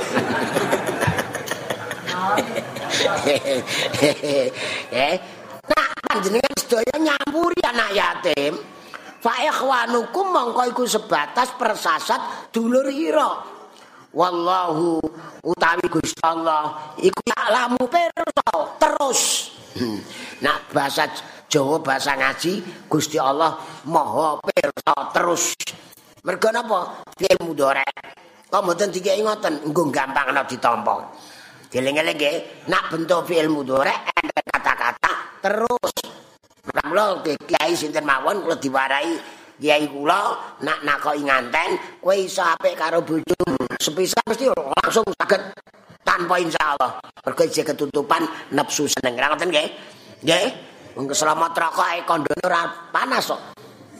[4.89, 5.38] Eh, nah
[6.08, 8.54] panjenengan sedaya nyampuri anak yatim.
[9.20, 13.60] Fa ikhwanukum mongko iku sebatas persasat dulur ira.
[14.10, 14.98] Wallahu
[15.44, 17.20] utawi Gusti Allah iku
[17.52, 19.52] lamu pirsa terus.
[19.78, 20.00] Hmm.
[20.42, 21.06] Nah bahasa
[21.50, 23.58] Jawa bahasa ngaji Gusti Allah
[23.90, 25.58] maha pirsa terus.
[26.22, 27.02] Mergo napa?
[27.18, 27.86] Fi'il mudhari.
[28.50, 31.06] Kok mboten dikeki ngoten, engko gampang ana ditampa.
[31.69, 33.93] Dieling-eling nggih, nak bentuk fi'il mudhari
[34.41, 35.93] kata-kata terus.
[36.89, 39.13] Mula kiai sinten mawon kula diwarai
[39.62, 40.34] kiai kula
[40.65, 43.53] nak nakoki nganten kowe iso apik karo bojomu.
[43.77, 45.53] Sepisah mesti langsung saged
[46.01, 47.05] tanpa insyaallah.
[47.21, 49.13] Mergo isih ketutupan nafsu seneng.
[49.13, 49.69] Ngoten nggih.
[50.25, 50.45] Nggih.
[50.97, 53.41] Wong selamat rokoke kondone ora panas kok.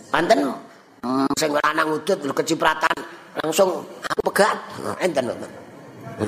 [0.10, 0.42] Panten
[1.06, 2.98] mm, sing lanang udut kecipratan
[3.46, 4.58] langsung aku pegat.
[5.06, 5.30] Enten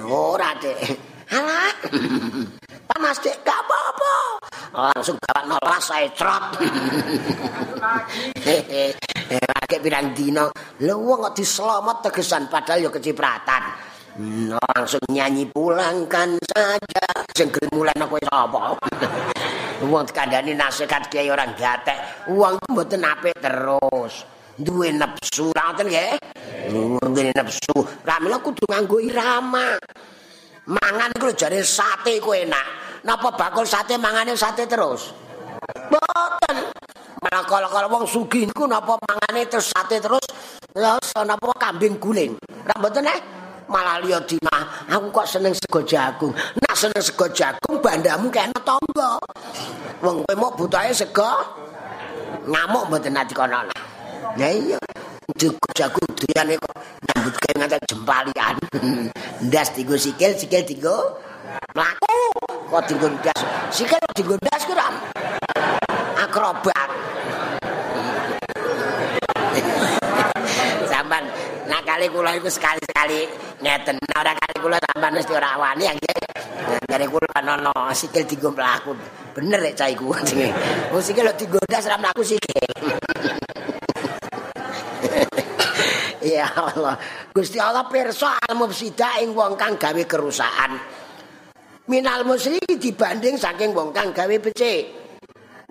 [0.08, 1.11] Ora, Dik.
[1.32, 1.72] Alah.
[2.92, 4.14] Panas dek gak apa-apa.
[4.92, 6.60] Langsung gawat nolas saya trot.
[9.32, 10.52] Lagi pirang dino.
[10.84, 13.64] Lu kok diselamat tegesan padahal ya kecipratan.
[14.52, 17.08] Langsung nyanyi pulangkan saja.
[17.32, 18.76] Senggel mulai aku apa.
[19.88, 22.28] Uang kandani nasihat kiai orang gatek.
[22.28, 24.28] Itu mboten apik terus.
[24.60, 26.20] Duwe nafsu, ngoten nggih.
[26.76, 27.88] Duwe nafsu.
[28.04, 29.80] Ramila kudu nganggo irama.
[30.72, 32.66] Mangan iku jare sate ku enak.
[33.04, 35.12] Napa bakul sate mangane sate terus?
[35.92, 36.58] Mboten.
[37.22, 40.24] Malah kalau-kalau wong sugih niku napa mangane terus sate terus?
[40.72, 40.96] Ya
[41.28, 42.40] napa kambing guling.
[42.64, 43.20] Ra mboten eh?
[43.72, 46.36] Malah liya dina, aku kok seneng sego jagung.
[46.36, 49.16] Nak seneng sego jagung bandamu kena tangga.
[50.04, 51.32] Wong kowe mok butahe sego
[52.52, 53.64] ngamuk mboten ati kono.
[54.36, 54.80] Ya iya.
[55.38, 56.76] Jagung duyane kok
[57.08, 58.56] nyambut gawe nganti jempalian.
[59.48, 61.18] Ndas tigo sikil, sikil tigo
[61.76, 62.18] mlaku.
[62.70, 63.40] Kok tigo ndas.
[63.74, 64.74] Sikil tigo ndas ku
[66.22, 66.90] Akrobat.
[70.92, 71.24] Sampan
[71.66, 73.26] nakale kula iku sekali-sekali
[73.64, 73.98] ngeten.
[74.14, 76.20] Ora kali kula sampan mesti ora wani nggih.
[76.86, 78.94] Dari kula nono sikil tigo mlaku.
[79.34, 80.14] Bener rek cah iku.
[80.14, 82.70] Wong sikil tigo ndas ra mlaku sikil.
[86.22, 86.96] Ya Allah.
[87.34, 90.78] Gusti Allah pirsa al mufsida ing wong kang gawe kerusakan.
[91.90, 94.94] Minal musyriki dibanding saking wong kang gawe becik.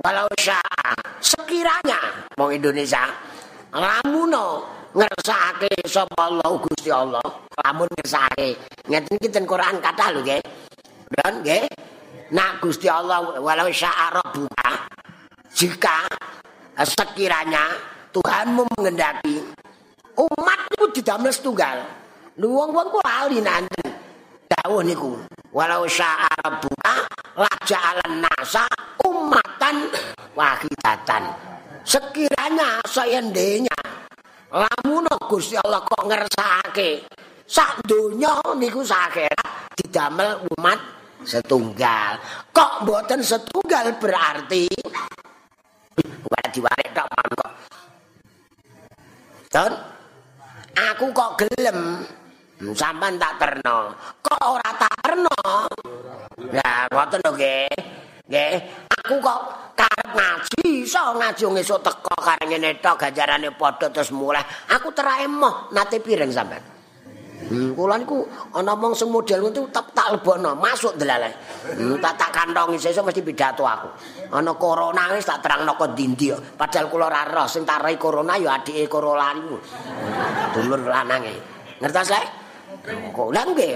[0.02, 3.04] Walau syaa sekiranya wong Indonesia
[3.70, 7.22] lamuno ngersake sapa Allah Gusti Allah,
[7.62, 8.58] lamun ngersake.
[8.90, 10.42] Ngeten iki ten Quran kata lho nggih.
[11.14, 11.64] Dan nggih.
[12.34, 14.70] Nah Gusti Allah walau syaa rabbuka
[15.54, 16.06] jika
[16.78, 17.74] sekiranya
[18.10, 19.38] Tuhanmu mengendaki
[20.20, 21.78] umat niku didamel setunggal.
[22.40, 23.84] Lu wong-wong ku lali nanti.
[24.50, 25.14] Dawuh niku,
[25.54, 27.06] walau syaa rabbuka
[27.38, 28.66] la ja'alan nasa
[29.06, 29.88] ummatan
[30.34, 31.22] wahidatan.
[31.86, 33.78] Sekiranya sayendenya
[34.50, 37.06] lamun Gusti Allah kok ngersakake
[37.46, 39.38] sak donya niku sakira
[39.78, 40.78] didamel umat
[41.22, 42.18] setunggal.
[42.50, 44.66] Kok mboten setunggal berarti
[46.00, 47.52] Wah diwarik tok kok.
[49.50, 49.72] Don,
[50.74, 52.04] aku kok gelem.
[52.76, 55.40] Sampean tak terno kok ora tak terno
[56.52, 57.72] ya ngoten lho nggih.
[58.28, 58.54] Nggih.
[59.00, 59.40] Aku kok
[59.72, 64.44] karep ngaji iso ngaji esuk teko kare ngene tok ganjarane padha terus mulai.
[64.76, 66.79] Aku terae moh nate pireng sampean
[67.48, 68.20] Kula niku
[68.52, 71.32] ana mong sing model itu tak tak lebono, masuk delale.
[71.64, 73.88] Hmm, tak tak kantongi sesuk mesti pidato aku.
[74.36, 78.60] Ana corona wis tak terangno kok ndi Padahal kula ora roh sing tarai corona ya
[78.60, 79.56] adike corona niku.
[80.52, 81.34] Dulur lanange.
[81.80, 82.22] Ngertos le?
[83.08, 83.72] Kok lha nggih.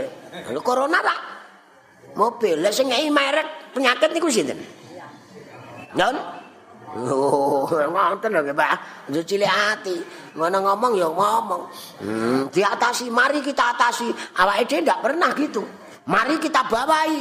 [0.52, 1.18] Lha corona tak
[2.20, 4.60] mobil sing merek penyakit niku sinten?
[5.96, 6.43] Non?
[6.94, 8.74] Oh, ngoten lho nggih, Pak.
[9.10, 9.98] Yo cilik ati.
[10.38, 11.62] Ngono ngomong ya ngomong.
[11.98, 14.06] Hmm, diatasi, mari kita atasi.
[14.38, 15.62] Awake dhewe ndak pernah gitu.
[16.06, 17.20] Mari kita bawahi.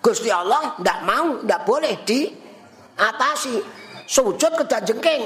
[0.00, 3.60] Gusti Allah ndak mau, ndak boleh diatasi.
[4.08, 5.24] Sujud ke jengking.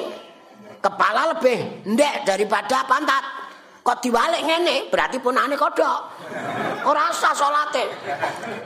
[0.82, 3.24] Kepala lebih ndek daripada pantat.
[3.84, 6.00] Kok diwalik ngene, berarti punane kodok.
[6.88, 7.84] Ora usah salate.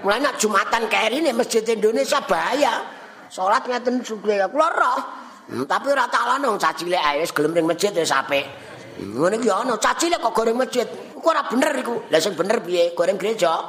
[0.06, 2.97] Mulai nak Jumatan ini Masjid Indonesia bahaya.
[3.28, 5.00] Salat ngeten sugih kula roh.
[5.48, 8.44] Hmm, tapi ora tak lanung cacilek ae wis gelem ning masjid wis apik.
[9.00, 10.84] Hmm, ngene iki ana cacilek kok goreng masjid.
[11.16, 12.04] Kok ora bener iku.
[12.12, 12.92] Lah sing bener piye?
[12.92, 13.64] Goreng gereja.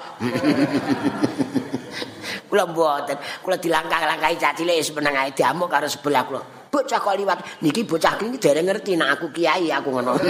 [2.49, 3.17] Kula mboten.
[3.45, 6.43] Kula dilangkah-langkahi cacile wis meneng ae diamuk karo sebelah kula.
[6.67, 7.63] Bocah kok liwat.
[7.63, 10.13] Niki bocah iki dereng ngerti nek aku kiai aku ngono.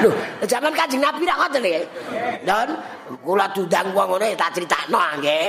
[0.00, 0.16] Loh,
[0.48, 1.84] zaman Kanjeng Nabi ra ngoten nggih.
[2.46, 2.68] Don,
[3.24, 5.44] kula dundang wong ngene tak critakno nggih.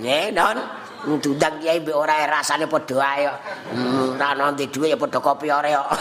[0.00, 0.58] Nggih, Don.
[1.04, 3.38] Dundang kiai mbek ora rasane padha ae kok.
[3.76, 5.88] Hmm, ra ono duwe ya padha kopi ore kok.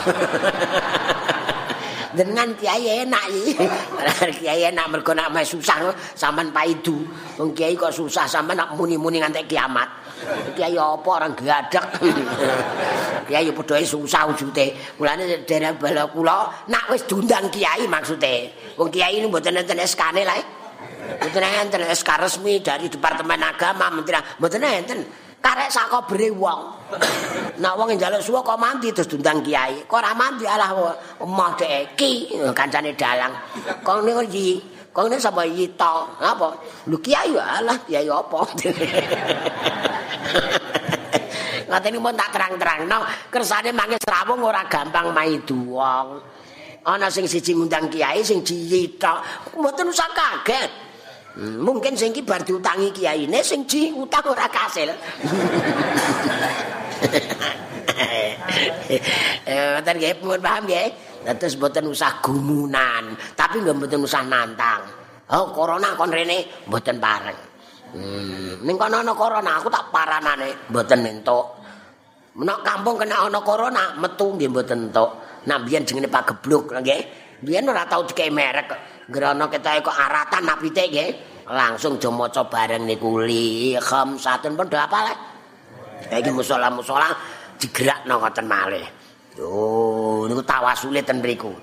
[2.18, 3.54] dengan kiai enak iki.
[4.40, 7.04] kiai enak mergo nek susah sampean paidu.
[7.42, 9.90] Wong kiai kok susah sampean nak muni-muni nganti kiamat.
[10.56, 12.00] Kiai apa orang gadak.
[13.26, 14.76] kiai padha susah wujute.
[15.00, 18.52] Mulane dereng bala kula nak wis diundang kiai maksude.
[18.78, 20.40] Wong kiai ini mboten enten SK-ne lah.
[21.24, 24.20] Mboten enten SK resmi dari Departemen Agama Menteri.
[24.40, 25.02] Mboten enten.
[25.44, 26.72] karek sakobere wong.
[27.60, 29.84] Nek wong njaluk suwa kok mandi terus dundang kiai.
[29.84, 30.72] Kok ora mandi alah
[31.20, 33.36] emoh dhek ki kancane dalang.
[33.84, 36.06] Kok niku iki Kok ini sapa yito?
[36.22, 36.54] Apa?
[36.86, 38.46] Lu kiai alah kiai apa?
[41.74, 42.86] Ngateni pun tak terang-terang.
[42.86, 43.02] No,
[43.34, 46.22] kersane mangke serawung ora gampang maidu wong.
[46.86, 49.10] Ana sing siji ngundang kiai sing jiyito.
[49.58, 50.70] Mboten usah kaget.
[51.34, 54.94] Hmm, mungkin sing iki bar diutangi kiyaine sing ji utang ora kasil.
[59.50, 60.88] Eh, mboten nggih, pun paham nggih.
[61.42, 64.86] Terus mboten usah gumunan, tapi nggak mboten usah nantang.
[65.34, 67.40] Oh, corona kon rene mboten pareng.
[67.98, 71.63] Hmm, ning kono ana corona, aku tak paranane mboten entuk.
[72.34, 75.22] Menak kampung kena ana corona, metu nggih mboten entuk.
[75.46, 77.02] Nah, biyen jenenge Pak Gebluk nggih.
[77.46, 78.74] Biyen ora tau dikei merek.
[79.06, 81.10] Grana ketahe kok aratan napite nggih.
[81.54, 85.14] Langsung do maca bareng niku li khamsatun pun do apa le.
[86.10, 87.14] Iki musala-musala
[87.62, 88.86] digerakno ngoten malih.
[89.38, 91.54] Yo niku tawasule ten mriku.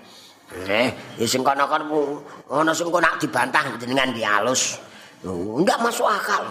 [0.50, 4.78] Nggih, ya sing kono-kono ana sing kok nak dibantah jenengan ki alus.
[5.26, 6.46] enggak masuk akal.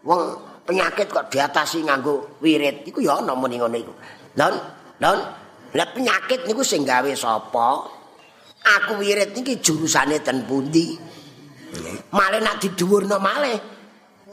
[0.00, 2.86] Wong penyakit kok diatasi nganggo wirid.
[2.86, 3.90] Iku ya ana muni ngono iku.
[4.38, 4.54] Lon,
[5.02, 5.18] lon,
[5.74, 7.98] lah penyakit niku sing gawe sapa?
[8.60, 10.94] aku wirid iki jurusane ten pundi?
[12.14, 13.58] Malah nak didhuwurno malih.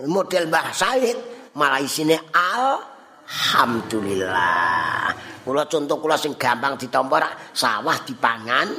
[0.05, 1.17] Model Mbah Said
[1.57, 5.09] malah isine alhamdulillah.
[5.41, 8.69] Kula contoh kula sing gampang ditampa sawah dipangan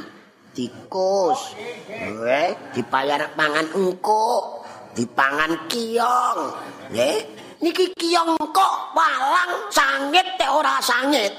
[0.55, 1.59] tikus.
[1.91, 4.59] Nggih dipayar pangan engko
[4.95, 6.39] dipangan kiong
[6.91, 7.17] nggih
[7.59, 11.31] niki kiong kok walang sangit teh ora sangit.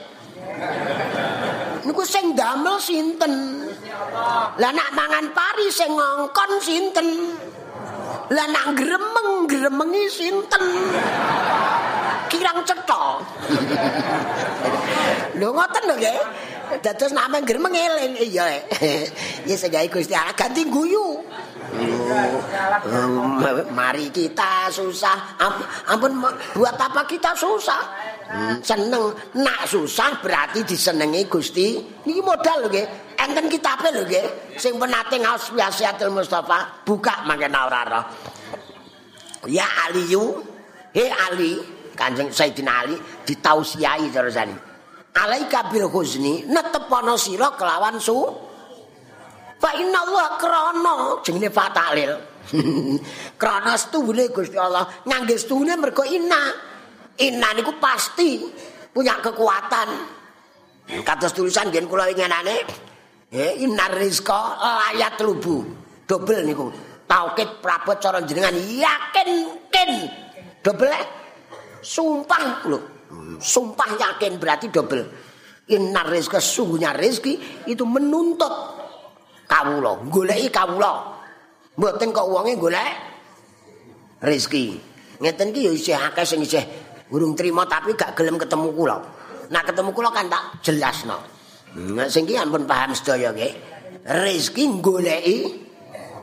[1.80, 3.66] Niku sing damel sinten?
[4.60, 7.08] Lah nak mangan pari sing ngongkon sinten?
[8.30, 10.64] Lah nak gremeng gremengi sinten?
[12.28, 13.04] Kirang cetha.
[15.40, 16.20] Lho ngoten lho nggih.
[16.84, 18.62] Dados nak men gremeng eling iya.
[19.48, 21.18] Ya segawe Gusti Allah ganti guyu
[23.70, 25.40] mari kita susah.
[25.88, 26.18] Ampun
[26.56, 27.82] buat apa kita susah?
[28.30, 29.10] Hmm, seneng.
[29.34, 31.80] Nak susah berarti disenengi Gusti.
[32.06, 32.86] Niki modal lho nggih.
[33.18, 34.54] Enten kitabe lho nggih.
[34.58, 38.06] Sing penate ngaos wasiatul Mustafa buka mangke ora
[39.48, 40.42] ya aliyu
[40.92, 41.56] he ali
[41.96, 44.56] kanjeng Sayyidina Ali ditausiai terus ali.
[45.16, 48.14] Alaika bil huzni netepono sira kelawan su
[49.60, 52.12] fa inna Allah krana jenenge fatalil
[53.40, 56.70] krana stune Gusti Allah ngangge stune mergo inna
[57.20, 58.40] Inna niku pasti
[58.88, 59.88] punya kekuatan.
[61.04, 62.64] Kados tulisan ngen kula ingenane.
[63.30, 65.60] Eh, inna rizqa layat lubu.
[66.08, 66.72] Dobel niku.
[67.04, 69.30] Taukid prabot cara jenengan yakin
[69.68, 69.92] kin.
[70.64, 70.90] Dobel
[71.84, 72.78] sumpah lho.
[73.36, 75.04] Sumpah yakin berarti dobel.
[75.70, 78.79] Inna rizqa sungguhnya rezeki itu menuntut
[79.50, 81.18] kawula, goleki kawula.
[81.74, 82.92] Mboten kok wonge golek
[84.22, 84.78] rezeki.
[85.20, 86.64] Ngeten iki ya isih akeh sing isih
[87.10, 88.96] urung terima tapi gak gelem ketemu kula.
[89.50, 91.18] Nah ketemu kula kan tak jelasno.
[91.76, 93.52] Nah sing iki ampun paham sedaya nggih.
[94.06, 95.38] Rezeki goleki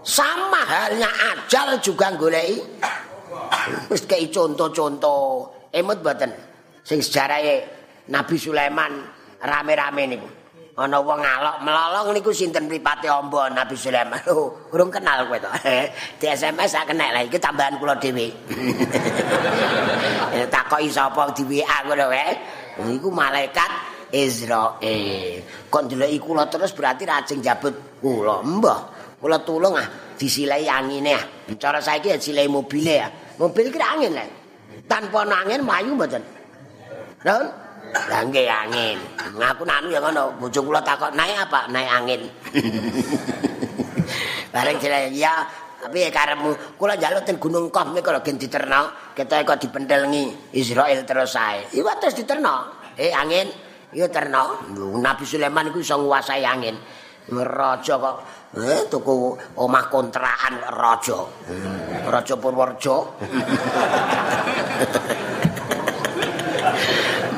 [0.02, 2.58] sama halnya ajal juga goleki.
[3.92, 6.32] Wis kei contoh-contoh emut mboten.
[6.86, 7.68] Sing sejarahe
[8.08, 9.04] Nabi Sulaiman
[9.43, 10.37] rame-rame niku.
[10.78, 14.21] Ana wong ngalok melolong niku sinten mripate amba Nabi Sulaiman.
[14.30, 15.49] Oh, urung kenal kowe to.
[16.21, 18.30] Di SMS sak kenek lah iki tambahan kula dhewe.
[20.28, 22.30] Eh, takoki sapa di WA ngono wae.
[22.93, 23.71] Iku malaikat
[24.13, 25.41] Israel.
[25.71, 28.45] Kok ndeloki kula terus berarti rajeng jabut kula.
[28.45, 28.80] Mbah,
[29.17, 31.23] kula tulung ah disilai angine ah.
[31.47, 33.07] Bicara saiki ya silai mobile ya.
[33.39, 34.30] Mobil kira angin lah.
[34.86, 36.21] Tanpa angin mayu mboten.
[37.25, 37.45] Ron,
[37.94, 38.98] Lah nggih angin.
[39.38, 41.72] Ngaku nanu ya ngono, bojo kula takok naik apa?
[41.72, 42.22] Naik angin.
[44.58, 45.46] bareng jare ya
[45.78, 46.50] tapi ya karemu
[46.82, 51.70] kula njaluk ten Gunung Kof niku lho gen diterno ketoke kok dipendelngi Israel terus sae
[51.78, 53.46] iku terus diterno eh angin
[53.94, 54.66] iya terno
[54.98, 56.74] Nabi Sulaiman iku iso nguasai angin
[57.30, 58.16] raja kok
[58.58, 62.10] eh tuku omah kontrakan raja hmm.
[62.10, 62.98] raja Purworejo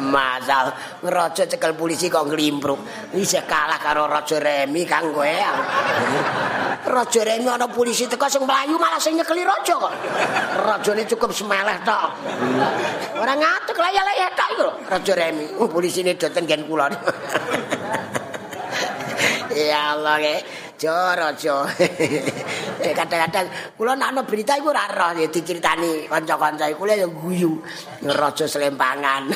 [0.10, 0.74] Masal
[1.06, 3.14] raja cekel polisi kok nglimpruk.
[3.14, 5.36] Wis kalah karo raja Remi kang kowe.
[6.90, 9.94] Raja Remi ana polisi teko sing mlayu malah sing nyekeli raja kok.
[10.66, 12.10] Rajane cukup semeleh tok.
[13.22, 15.46] Ora ngatuk layah-layah tok iku raja Remi.
[15.56, 16.90] Uh, polisine do tenggen kula.
[19.50, 20.36] Ya Allah ke.
[20.80, 21.68] Jo raja.
[22.80, 27.60] Eh kadang-kadang kula nek ana berita iku ora roh ya diceritani kanca-kanca kula ya guyu.
[28.08, 29.28] Raja selempangan.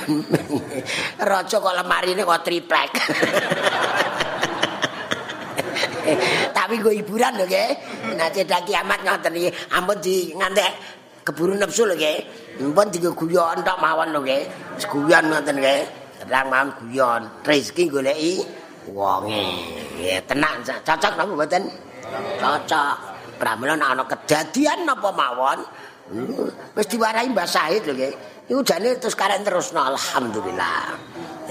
[1.29, 2.91] raja kok lemarine kok triplek.
[6.55, 7.69] Tapi gue hiburan lho nggih.
[8.15, 10.71] Nek cedak kiamat ngoten iki ampun di ngantek
[11.27, 12.63] keburu nafsu lho nggih.
[12.63, 14.47] Ampun diguyon tok mawon lho nggih.
[14.87, 15.83] Guyon ngoten nggih.
[16.23, 17.27] Kadang mawon guyon.
[17.43, 19.45] Rezeki goleki wonge.
[20.01, 21.63] Ya tenang cocok napa mboten?
[22.41, 23.13] Cocok.
[23.43, 25.59] pramila nek ana kedadian napa mawon?
[26.03, 28.13] Hmm, wis diwarahi Mbah Said lho nggih
[28.51, 30.95] iku jane terus karen terusno alhamdulillah.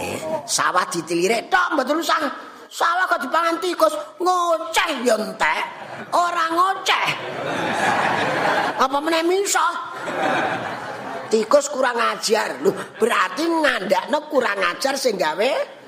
[0.00, 0.18] Eh,
[0.48, 2.20] sawah ditilirik tok mboten usah.
[2.72, 5.64] Sawah kok dipangan tikus ngoceh yo entek.
[6.16, 7.08] Ora ngoceh.
[8.80, 9.68] Apa meneh miso?
[11.28, 12.64] Tikus kurang ajar.
[12.64, 15.81] Lho berarti ngandakno kurang ajar sing gawe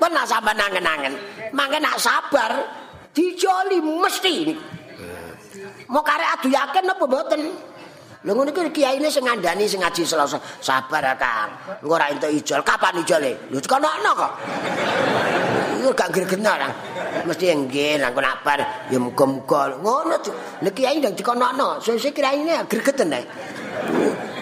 [0.00, 1.14] Pernah sampai nangen-nangen,
[1.52, 2.52] makin nak sabar,
[3.12, 4.54] dijoli mesti ini.
[5.90, 7.40] Mau karek adu yakin apa mboten?
[8.20, 10.36] Lha ngono iki kiyaine sing ngandani sing ngaji Selasa.
[10.60, 11.80] Sabar ya, Kang.
[11.80, 12.60] Engko ora entuk ijol.
[12.60, 13.48] Kapan ijole?
[13.48, 14.32] Lho dikonokno kok.
[15.80, 16.72] Iku gak gregena lah.
[17.24, 18.60] Mesti nggih nang kok bar
[18.92, 19.72] ya muga-muga.
[19.80, 20.36] Ngono tuh.
[20.60, 21.80] Lha kiai ndang dikonokno.
[21.80, 23.24] Sesuk kiyaine gregeten ae.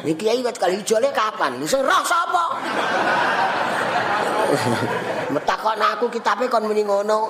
[0.03, 1.63] Iki kiai kok kali ijole kapan?
[1.63, 2.45] Wis roh sapa?
[5.35, 7.29] Metakon aku kitabe kon muni ngono.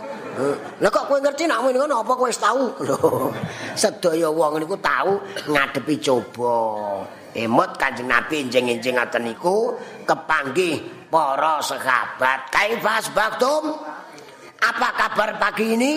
[0.79, 2.71] Lah kok kowe ngerti nek ngono apa kowe wis tau?
[3.81, 5.19] Sedaya wong niku tau
[5.51, 6.57] ngadepi coba.
[7.35, 9.75] Emot Kanjeng Nabi enjing-enjing ngoten niku
[10.07, 10.79] kepanggih
[11.11, 12.49] para sahabat.
[12.55, 13.75] Kaifas baktum?
[14.59, 15.93] Apa kabar pagi ini?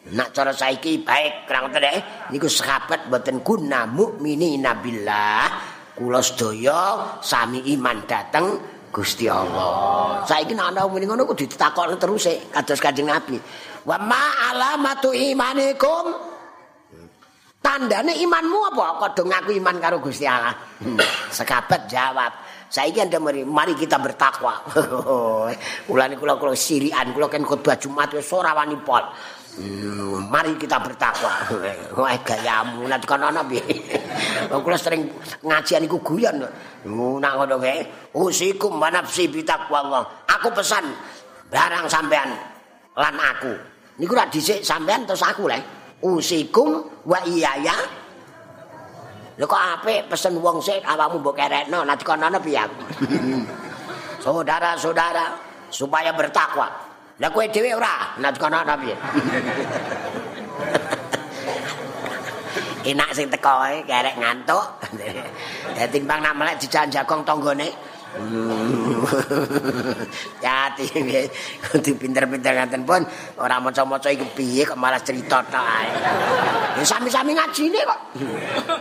[0.00, 2.00] Nak cara saiki baik kurang ngoten
[2.32, 5.48] Niku sahabat mboten guna mukmini nabillah.
[5.96, 8.56] Kula sedaya sami iman dateng
[8.90, 10.26] Gusti Allah.
[10.26, 13.38] Saiki nek ana muni ngono kudu ditakoni terus e kados Kanjeng Nabi.
[13.86, 16.30] Wa ma alamatu imanikum?
[17.60, 19.14] Tandane imanmu apa?
[19.14, 20.56] Kok ngaku iman karo Gusti Allah?
[20.80, 20.98] Hmm.
[21.30, 22.32] Sekabat jawab.
[22.70, 24.62] Saiki anda mari, mari kita bertakwa.
[25.92, 29.02] Ulane kula kula sirian, kula kan khotbah Jumat wis ora wani pol.
[29.58, 31.32] Hmm, mari kita bertakwa.
[31.98, 33.62] Wah gayamu nek kono ana piye?
[34.64, 35.10] Kula sering
[35.42, 36.38] ngajian iku guyon.
[36.86, 37.82] Nak ngono kae.
[38.14, 40.02] Usikum manafsi bitakwa Allah.
[40.38, 40.86] Aku pesan
[41.50, 42.30] barang sampean
[42.94, 43.50] lan aku.
[43.98, 45.58] Niku rak dhisik sampean terus aku le.
[46.06, 47.74] Usikum wa iyaya.
[49.34, 52.80] Lho kok apik pesen wong sik awakmu mbok kerekno nanti kono piye aku.
[54.24, 55.32] Saudara-saudara
[55.72, 56.89] supaya bertakwa.
[57.20, 58.96] Lah kowe dhewe ora nanti kono piye.
[62.80, 64.64] Enak sing teko ae kerek ngantuk.
[65.76, 67.68] Ya timbang nak melek dijanjagong tanggane.
[70.42, 70.82] ya ati
[71.62, 73.06] kudu pinter-pinter ngaten pun
[73.38, 75.88] ora maca-maca iki piye kok malah cerita tok ae
[76.74, 78.00] ya sami-sami ngajine kok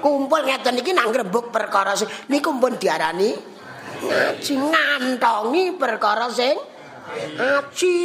[0.01, 3.29] kumpul ngeten iki nang grebuk perkara sing niku pun diarani
[4.01, 6.57] ngaji ngantongi perkara sing
[7.37, 7.97] ngaji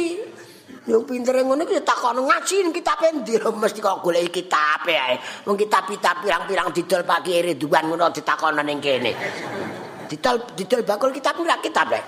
[0.85, 5.17] Yo pintere ngono iki takon ngaji kitab endi mesti kok golek kitab ae.
[5.49, 9.13] Wong kitab-kitab pirang-pirang didol Pak Kiai Ridwan ngono ditakon ning kene.
[10.05, 12.01] didol didol bakul kitab ora kitab le.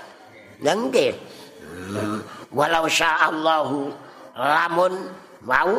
[0.62, 1.10] Lah nggih.
[2.54, 3.90] Walau syaallahu
[4.38, 4.94] lamun
[5.42, 5.74] wau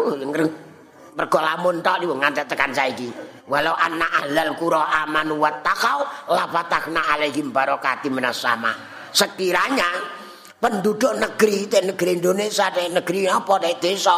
[1.16, 3.10] mergo lamun tok niku nganti tekan saiki.
[3.48, 6.04] Walau anna ahlal qura amanu wattaqau
[6.36, 8.76] la fatahna alaihim barakati minas sama.
[9.16, 10.19] Sekiranya
[10.60, 14.16] penduduk negeri te negeri Indonesia te negeri apa te desa.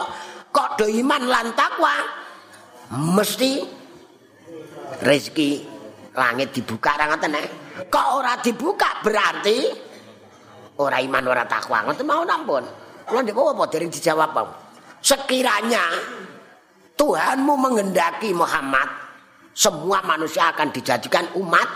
[0.51, 1.95] Kok do iman lan takwa?
[2.91, 3.51] Mesti
[4.99, 5.51] rezeki
[6.11, 7.47] langit dibuka ra ngoten eh?
[7.87, 9.57] Kok ora dibuka berarti
[10.81, 11.87] ora iman ora takwa.
[11.87, 12.65] Ngoten mau nampun?
[13.07, 14.47] Kula niku apa dereng dijawab Pak
[15.01, 15.83] sekiranya
[16.95, 18.85] Tuhanmu menghendaki Muhammad
[19.51, 21.67] semua manusia akan dijadikan umat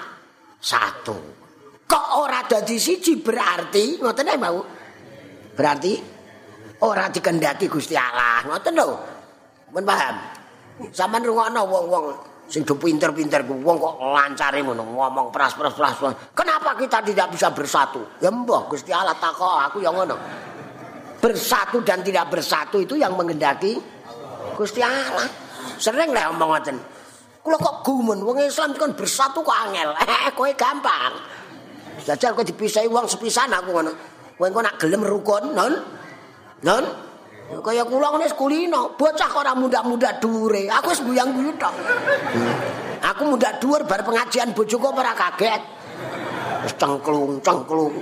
[0.61, 1.44] satu
[1.85, 4.59] kok ora dadi siji berarti ngoten mau
[5.55, 5.93] berarti
[6.83, 9.15] ora dikendaki Gusti Allah ngoten lho
[9.75, 10.15] Men paham?
[10.95, 12.05] Saman rungokno wong-wong
[12.47, 16.15] sing do pinter-pinter wong kok lancare ngono ngomong pras-pras-pras.
[16.31, 17.99] Kenapa kita tidak bisa bersatu?
[18.23, 20.15] Ya mbah Gusti Allah takok aku ya ngono.
[21.19, 23.75] Bersatu dan tidak bersatu itu yang mengendaki
[24.55, 25.27] Gusti Allah.
[25.75, 26.77] Sering lah omong ngoten.
[27.43, 29.91] Kula kok gumun wong Islam kan bersatu kok angel.
[30.27, 31.13] Eh kowe gampang.
[32.05, 33.89] Jajal kok dipisahi wong sepisan aku ngono.
[34.37, 35.73] Kowe kok nak gelem rukun, non?
[36.61, 36.85] Non?
[37.45, 40.69] Kaya kula ngene kulino, bocah kok ora muda-muda dhuwure.
[40.69, 41.73] Aku wis guyang-guyu tok.
[43.01, 45.61] Aku muda dhuwur bar pengajian bojoku ora kaget.
[46.65, 47.93] Wis cengklung, cengklung.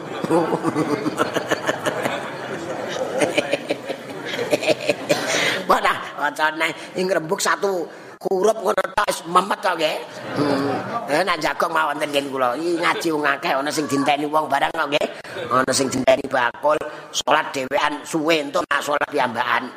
[5.69, 7.87] Mana wacane ing rembug satu
[8.23, 9.95] kurup ngono tok wis memet to nggih.
[10.39, 11.11] Hmm.
[11.11, 12.55] Eh nak jagong mawon ten kula.
[12.55, 15.07] Iki ngaji wong akeh ana sing dinteni wong barang kok nggih.
[15.51, 16.79] Ana sing dinteni bakul,
[17.11, 19.67] salat dhewean suwe entuk nak salat piyambakan.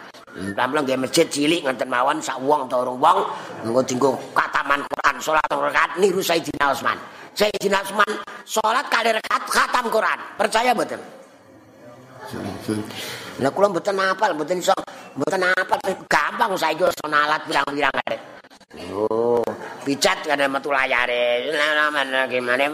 [0.54, 3.18] Tampil nggih masjid cilik ngoten mawon sak wong ta urung wong
[3.66, 6.98] nggo dinggo kataman Quran salat rakaat niru Sayyidina Utsman.
[7.34, 8.10] Sayyidina Utsman
[8.46, 10.18] salat kali rakaat khatam Quran.
[10.38, 11.00] Percaya mboten?
[13.38, 14.74] Lah kula mboten apal, mboten iso
[15.14, 15.78] mboten apal
[16.10, 18.35] gampang saiki wis ana alat pirang-pirang arek.
[18.74, 19.46] Oh,
[19.86, 21.46] picat kan metu layare.
[22.26, 22.66] Gimana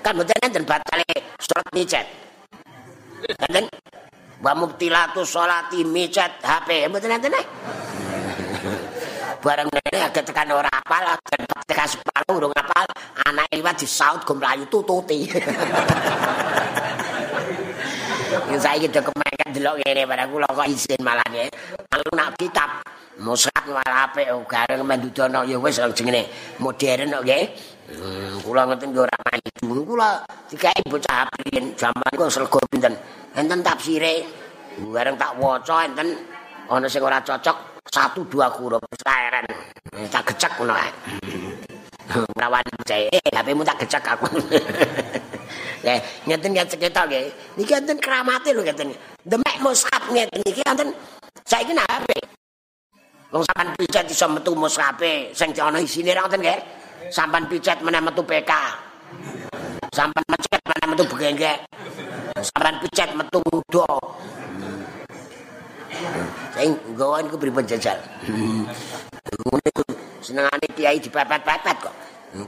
[0.00, 1.04] kan mboten enten batale
[1.36, 2.06] surat picat.
[3.44, 3.68] Enten
[4.40, 7.36] wa mubtilatu sholati micat HP mboten enten.
[9.44, 12.88] Bareng nene agak tekan ora apal, agak tekan sepuluh urung apal,
[13.28, 15.28] anak liwat disaut go mlayu tututi.
[18.46, 21.44] Yang saya gitu kemakan delok ngene pada kula kok izin malah ya.
[21.90, 22.70] Kalau nak kitab
[23.18, 26.30] Musab malah apik oh, gareng mendudono ya wis jenenge
[26.62, 27.44] modern kok nggih.
[27.88, 29.76] Hmm, kula ngoten ora maju.
[29.82, 30.10] Kula
[30.46, 32.94] dikai bocah apiin jaman kok srego pinten.
[33.34, 34.22] Enten tafsire
[34.78, 36.14] bareng tak waca enten
[36.70, 39.46] ana sing ora cocok satu dua huruf keren.
[40.06, 40.90] Tak gecek ngono ae.
[42.40, 44.26] Rawan jae, eh, HP-mu tak gecek aku.
[45.88, 47.26] Eh, ngeten ngeten ketok nggih.
[47.56, 48.92] Niki enten keramate lho ngeten.
[49.24, 50.92] Demek mushaf ngeten iki enten
[51.48, 52.12] saiki nang HP.
[53.32, 56.60] Wong sampean picet iso metu musrape sing ana isine ra ngoten nggih.
[57.08, 58.52] Sampean picet meneh metu PK.
[59.96, 61.58] Sampean picet meneh metu begenggek.
[62.44, 63.88] Sampean picet metu mudo.
[66.52, 67.96] Sing gawa niku pripun jajal.
[70.20, 71.94] Senengane kiai dipepet-pepet kok.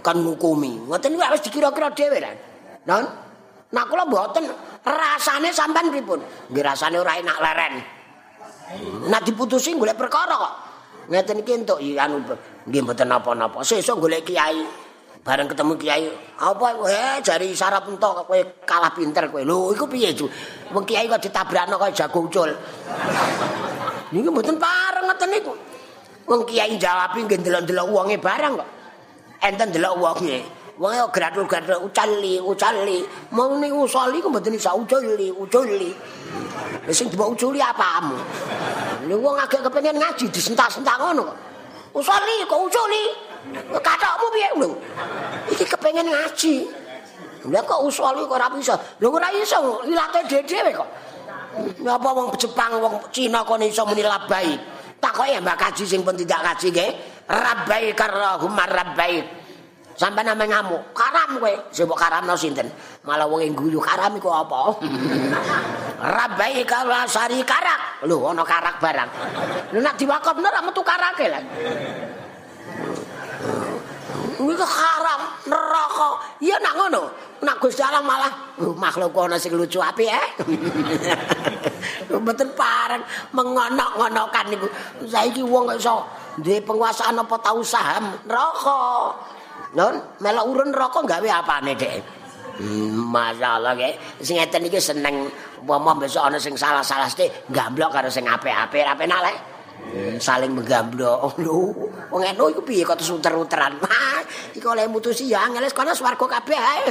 [0.04, 0.76] Kan ngukumi.
[0.92, 2.36] Ngoten wis dikira-kira dhewe kan.
[2.84, 3.29] Non?
[3.70, 4.44] Nak kula mboten.
[4.82, 6.18] Rasane sampean pripun?
[6.50, 7.74] Nggih rasane ora enak leren.
[9.10, 10.54] Nak diputusi golek perkara kok.
[11.10, 12.22] ngeten iki entuk anu
[12.70, 13.66] nggih mboten napa-napa.
[13.66, 14.62] Sesuk golek kiai.
[15.20, 16.08] Bareng ketemu kiai
[16.40, 19.42] apa kowe jari sarap entuk kowe kalah pinter kowe.
[19.42, 20.30] Lho iku piye ju?
[20.70, 22.50] Wong kiai kok ditabrakno kaya jago ucul.
[24.14, 25.52] Niku mboten pareng ngeten niku.
[26.30, 28.68] Wong kiai jawab nggih delok-delok wonge barang kok.
[29.44, 33.04] Enten delok wonge wong kok gratul-gratul ucali ucali
[33.36, 35.92] mau niku soli kok mboten iso uculi uculi
[36.88, 38.16] sing dibawa uculi apamu
[39.00, 41.38] Lha wong agak kepengin ngaji disentak-sentak ngono kok.
[41.96, 43.04] Usoli kok usoli.
[43.80, 44.70] Katokmu piye lho?
[45.48, 46.54] Iki kepengin ngaji.
[47.48, 48.76] Lah kok usoli kok ora bisa.
[49.00, 50.88] Lho ora iso ilate dhewe kok.
[51.80, 54.52] Napa wong Jepang wong Cina kok iso muni labai.
[55.00, 56.90] Takoke ya Mbak Kaji sing pun tidak kaji nggih.
[57.24, 59.39] Rabbai karahumma rabbai.
[60.00, 60.96] Sampai nama ngamuk.
[60.96, 61.52] Karam kowe.
[61.68, 62.72] Sibuk karam no sinten?
[63.04, 64.80] Malah wong yang guyu karam iku apa?
[66.16, 68.08] Rabai kalau sari karak.
[68.08, 69.10] Lu ono karak barang.
[69.76, 71.42] Lu nak diwakop bener amat tuh karak lah.
[74.40, 76.10] Ini haram neraka.
[76.40, 77.02] Iya nak ngono.
[77.44, 80.26] Nak Gusti Allah malah uh, makhluk ana sing lucu api eh?
[82.20, 83.00] Mboten pareng
[83.32, 84.68] mengonok-ngonokan niku.
[85.08, 86.04] Saiki wong iso
[86.40, 88.12] duwe penguasaan apa tau saham?
[88.28, 88.80] Neraka
[89.70, 92.02] Non, melok urun rokok gawe apane, Dek?
[92.60, 95.30] Hmm, masalah ge, sing ngeten iki seneng
[95.62, 99.36] umpama besok ana sing salah-salah sithik gamblok karo sing apik-apik, ra penak lek.
[99.80, 101.16] Hmm, saling menggamblok.
[101.24, 101.72] Oh, lho,
[102.12, 103.80] wong eno iku piye kok terus-uteran?
[104.58, 106.82] Iki oleh mutusi ya angel kono swarga kabeh ae.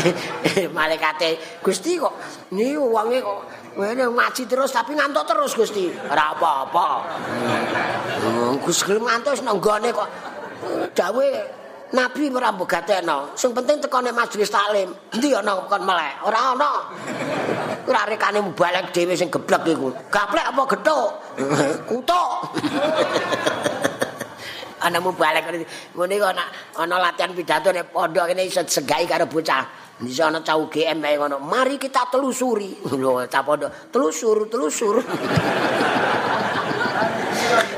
[0.76, 2.14] Malaikate Gusti kok
[2.54, 5.94] niku wonge kok Wene ngaji terus tapi ngantuk terus Gusti.
[6.10, 6.86] Ora apa-apa.
[8.18, 10.08] Hmm, Gus gelem ngantuk nang gone kok.
[10.90, 11.26] Dawe
[11.94, 13.38] Nabi ora mbogateno.
[13.38, 14.90] Sing penting tekone majelis taklim.
[15.14, 16.18] Endi ana kon melek?
[16.26, 16.70] Ora ana.
[17.86, 19.94] Ora rekane mubalek dhewe sing geblek iku.
[20.10, 21.08] Gaplek apa gethuk?
[21.90, 22.30] Kutuk.
[24.86, 25.46] ana mubalek
[25.94, 26.34] ngene kok
[26.74, 29.89] ana latihan pidato nek pondok kene iso segai karo bocah.
[30.00, 31.36] Di sana cah UGM ae ngono.
[31.44, 32.72] Mari kita telusuri.
[33.00, 34.96] Lho, cah pondok telusur, telusur.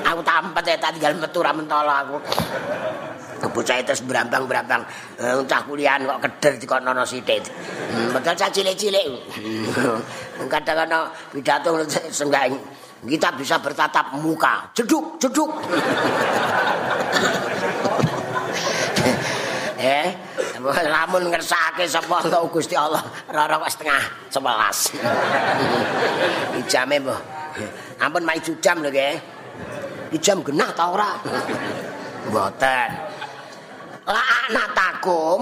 [0.06, 2.22] aku tampet ya tak tinggal metu ra mentolo aku.
[3.42, 4.86] Bocah itu berambang-berambang
[5.18, 7.42] eh, cah kuliahan kok keder dikono sithik.
[7.90, 9.02] Hmm, padahal cah cilik-cilik.
[10.46, 11.74] Kadang-kadang pidato
[12.14, 12.54] senggak
[13.02, 14.70] kita bisa bertatap muka.
[14.78, 15.50] Jeduk, jeduk.
[19.82, 20.21] eh,
[20.94, 26.56] lamun ngersake sapa kok Gusti Allah rara kok setengah 11.
[26.62, 27.20] Ijame mbah.
[28.02, 29.20] Ampun mai jam lho nggih.
[30.16, 31.10] Ijam genah ta ora?
[32.28, 32.90] Mboten.
[34.06, 35.40] La anatakum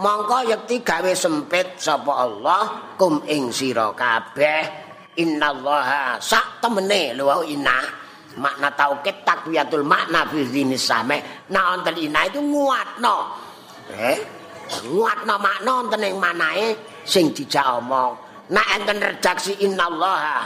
[0.00, 2.62] mongko yekti gawe sempit sapa Allah
[2.98, 4.62] kum ing sira kabeh
[5.16, 7.78] innallaha sak temene lho inna
[8.34, 13.16] makna taukid takwiyatul makna fi zinis same nah wonten inna itu nguatno
[13.94, 14.18] eh
[14.70, 18.16] nguatno makna wonten ing manae sing dijak omong.
[18.52, 20.36] Nek enten redaksi innallaha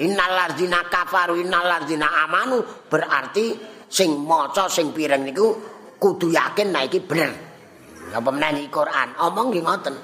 [0.00, 3.56] innalladzina kafaru innalladzina amanu berarti
[3.88, 5.56] sing maca sing pireng niku
[5.96, 7.32] kudu yakin nek iki bener.
[8.08, 9.16] Apa meneh Quran?
[9.20, 9.96] Omong nggih ngoten.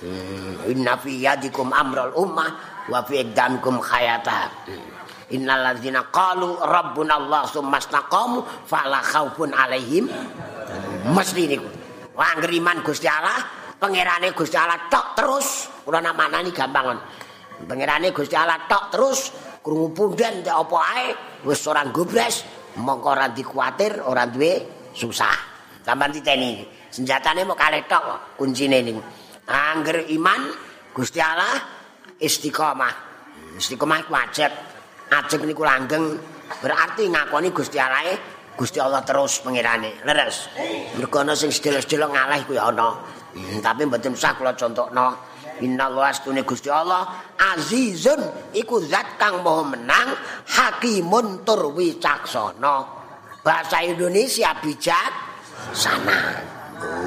[0.00, 2.50] Hmm, inna fi yadikum amrul ummah
[2.88, 4.50] wa fi idamkum khayata.
[5.30, 10.10] Innal ladzina qalu rabbuna allah tsumastaqamu fala khaufun alaihim.
[11.10, 11.79] Mesti niku
[12.20, 13.40] wah ngriman Gusti Allah
[13.80, 15.72] pangerane Gusti Allah tok terus.
[15.80, 17.00] Kula namanani gampang
[17.64, 19.32] pangerane Gusti Allah tok terus
[19.64, 21.06] krungu punden te apa ae
[21.48, 22.44] wis ora gobres
[22.76, 24.52] mongko ora dikuatir ora duwe
[24.92, 25.48] susah.
[25.80, 26.60] Sampean titeni
[26.92, 29.00] senjatane mau kalih tok kuncine niku.
[29.48, 30.52] Angger iman
[30.92, 31.56] Gusti Allah
[32.20, 33.08] istiqomah.
[33.56, 34.52] Istiqomah wajib.
[35.10, 36.20] Ajeng niku langgeng.
[36.60, 38.14] Berarti ngakoni Gusti Allah
[38.60, 40.04] Gusti Allah terus pengirane.
[40.04, 40.52] Leres.
[41.00, 42.92] Mergo ana sing sedelo-sedelo ngalah iku ya ana.
[43.32, 45.32] Hmm, tapi mboten usah kula contohno.
[45.64, 47.08] Innallaha astune Gusti Allah
[47.40, 50.12] azizun iku zat kang maha menang,
[50.44, 53.00] hakimun tur wicaksana.
[53.40, 55.12] Bahasa Indonesia bijak
[55.72, 56.36] sana.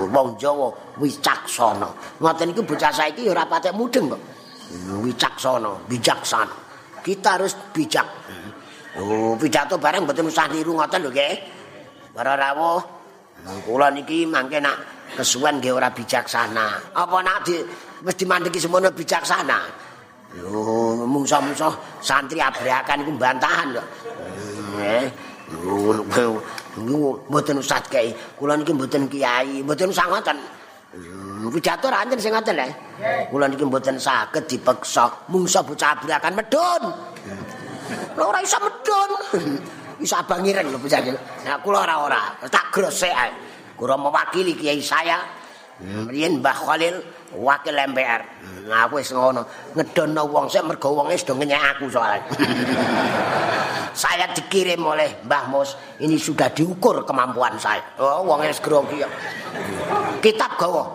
[0.10, 2.18] Wong Jawa wicaksana.
[2.18, 4.22] Ngoten iki bocah saiki ya ora patek mudeng kok.
[5.06, 6.56] wicaksana, bijaksana.
[7.06, 8.10] Kita harus bijak.
[8.94, 11.34] Oh, pidato bareng mboten usah niru ngoten lho nggih.
[12.14, 12.78] Para rawuh,
[13.66, 14.78] kula niki mangke nak
[15.18, 16.94] kesuwen nggih ora bijaksana.
[16.94, 17.58] Apa nak di
[18.06, 19.60] wis dimandeki semono bijaksana?
[20.38, 21.74] Lho, mungsa-mungsa
[22.06, 23.84] santri abrakan iku bantahan lho.
[26.78, 28.14] Lho, mboten usah kei.
[28.38, 30.38] Kula niki mboten kiai, mboten usah ngoten.
[31.50, 32.70] pidato ra anjen sing ngoten lho.
[33.34, 36.84] Kula niki mboten saged dipeksa, mungsa bocah abrakan medun.
[38.18, 39.12] Lho ora iso medun.
[40.02, 41.14] Iso abang ireng lho iki.
[41.46, 43.32] Nah kula ora ora, tak grosek ae.
[43.78, 45.20] Kula mewakili kiai saya.
[45.84, 46.96] Riyen Mbah Khalil
[47.34, 48.22] wakil MPR.
[48.70, 52.22] Nah aku wis ngono, ngedono wong sik mergo wonge sedo ngenyek aku soalnya.
[54.06, 57.84] saya dikirim oleh Mbah Mus, ini sudah diukur kemampuan saya.
[58.00, 59.02] Oh, wong wis grogi.
[60.22, 60.88] Kitab gawa.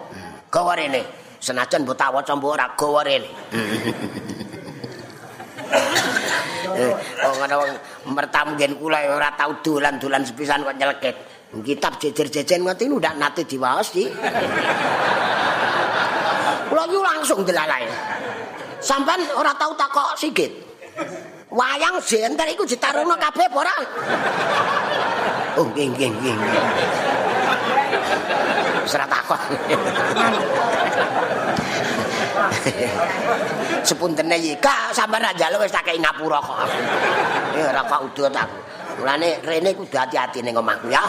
[0.49, 1.03] Gawa rene.
[1.39, 3.29] Senajan mbok tak waca mbok ora gawa rene.
[6.79, 6.95] Eh,
[7.27, 7.71] oh ngono wong
[8.15, 11.17] mertamu gen kula ora tau dolan-dolan sepisan kok nyeleket.
[11.65, 14.07] Kitab jejer-jejen ngoten ndak nate diwaos iki.
[16.69, 17.89] Kula iki langsung delalae.
[18.79, 20.53] Sampan ora tau takok sigit.
[21.49, 23.75] Wayang jenter iku ditaruhno kabeh ora?
[25.57, 26.37] Oh nggih nggih nggih.
[28.87, 29.41] Ora takok.
[33.89, 36.59] Sepuntene iki, Kak, sampean ra njaluk wis tak kei ngapura kok.
[37.57, 38.59] Eh ora kok udut aku.
[38.99, 41.03] Mulane rene kudu hati-hati ning omahku ya.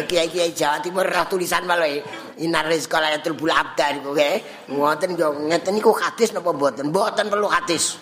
[0.00, 1.88] Kiai-kiai Jawa Timur ra tulisan malah
[2.40, 4.68] inar sekolah yatul bul abda niku nggih.
[4.72, 6.88] Ngoten yo ngeten niku hadis napa mboten?
[6.92, 7.96] Mboten perlu hadis.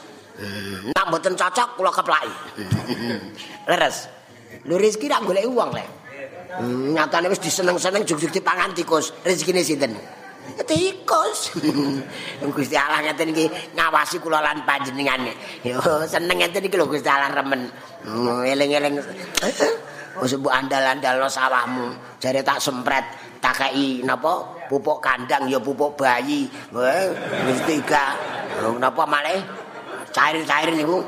[0.94, 2.32] Nek mboten cocok kula keplaki.
[3.70, 4.06] Leres.
[4.66, 5.97] Lho rezeki rak golek uang le.
[6.48, 9.12] Hmm, nyatane wis diseneng-seneng juk-juk dipangan tikus.
[9.20, 9.92] Rezekine sinten?
[10.64, 11.52] Tikus.
[12.56, 15.28] Gusti Allah ngeten iki ngawasi kula lan panjenengan.
[15.60, 15.76] Yo
[16.08, 17.68] seneng ngeten iki lho Gusti Allah remen.
[18.08, 18.96] Hmm, eling-eling.
[20.18, 23.06] Wis mbok andal-andalno sawahmu, jare tak sempret,
[23.38, 24.66] tak kei napa?
[24.66, 26.50] Pupuk kandang ya pupuk bayi.
[27.46, 28.18] Wis tiga.
[28.58, 29.38] Napa malih?
[30.10, 31.04] Cair-cair niku.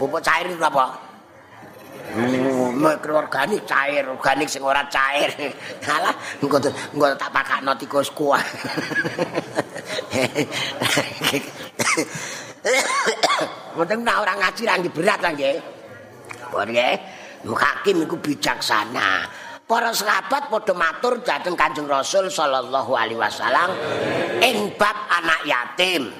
[0.00, 0.56] Pupuk cair itu
[2.94, 5.34] organik cair, organik sing ora cair.
[5.96, 6.62] Alah, engko
[6.94, 8.40] engko tak pakakno tikus kuah.
[13.76, 15.56] Mboten nek ora ngaji ra berat lah nggih.
[16.56, 16.94] Nggih.
[17.46, 19.28] hakim iku bijaksana
[19.66, 23.70] para sahabat padha matur dhateng Kanjeng Rasul sallallahu alaihi wasallam
[24.42, 26.10] ing bab anak yatim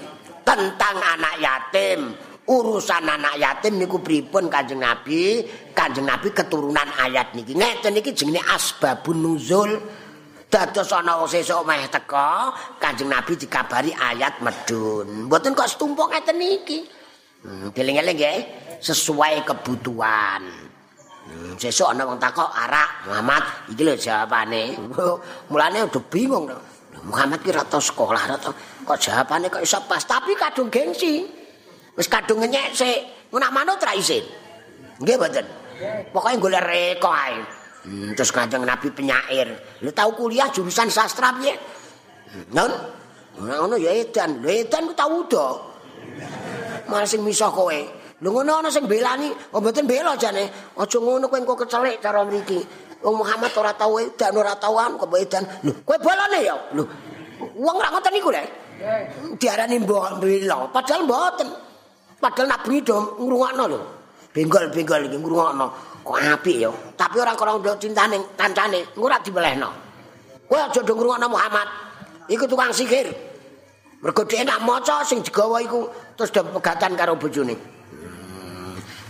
[0.46, 2.14] tentang anak yatim
[2.46, 5.42] urusan anak yatim niku pripun Kanjeng Nabi?
[5.74, 7.58] Kanjeng Nabi keturunan ayat niki.
[7.58, 9.70] Ngeten niki jenenge asbabun nuzul.
[10.46, 15.26] Dados ana sesuk meh teka Kanjeng Nabi dikabari ayat medun.
[15.26, 16.86] Mboten kok setumpuk ngeten niki?
[17.42, 18.38] Hmm, eling-eling nggih
[18.78, 20.42] sesuai kebutuhan.
[21.26, 23.42] Hmm, sesuk ana wong takok arak Muhammad.
[23.74, 24.78] Iki lho jawabane.
[25.50, 26.46] Mulane udah bingung.
[27.06, 28.50] Muhammad ki rata sekolah rata
[28.86, 30.00] kok jawabane kok iso pas?
[30.06, 31.35] Tapi kadung gengsi.
[31.96, 33.00] Wis kadung ngenyek sik.
[33.32, 34.22] Ngono manut ra isin.
[35.00, 35.46] Nggih mboten.
[36.12, 37.40] Pokoke golek reko ae.
[37.86, 39.80] Hmm, terus Kanjeng Nabi penyair.
[39.80, 41.56] Lu tahu kuliah jurusan sastra piye?
[42.52, 42.72] Non.
[43.40, 44.44] Ngono ya edan.
[44.44, 45.46] Lho edan ku tau udo.
[46.88, 47.80] Malah sing misah kowe.
[48.16, 50.72] Lho ngono ana sing belani, oh mboten bela jane.
[50.76, 52.60] Aja ngono kowe engko kecelik cara mriki.
[53.04, 55.44] Wong Muhammad ora tau edan ora tau anu kok edan.
[55.64, 56.56] Lho, kowe bolane ya?
[56.72, 56.84] Lho.
[57.60, 58.44] Wong ra ngoten niku lho.
[59.36, 61.65] Diarani mbok bela, padahal mboten.
[62.26, 63.80] Padahal bengi do ngrungokno lho.
[64.34, 65.66] Benggol-benggol iki ngrungokno.
[66.02, 66.70] Kok apik ya.
[66.98, 69.70] Tapi ora karo ndok cintane kancane, engko ora dibelehno.
[70.50, 71.68] Kowe aja do ngrungokno Muhammad.
[72.26, 73.14] Iku tukang sihir.
[74.02, 75.86] Mergo dhek nak maca sing digawa iku
[76.18, 77.76] terus do pegatan karo bojone.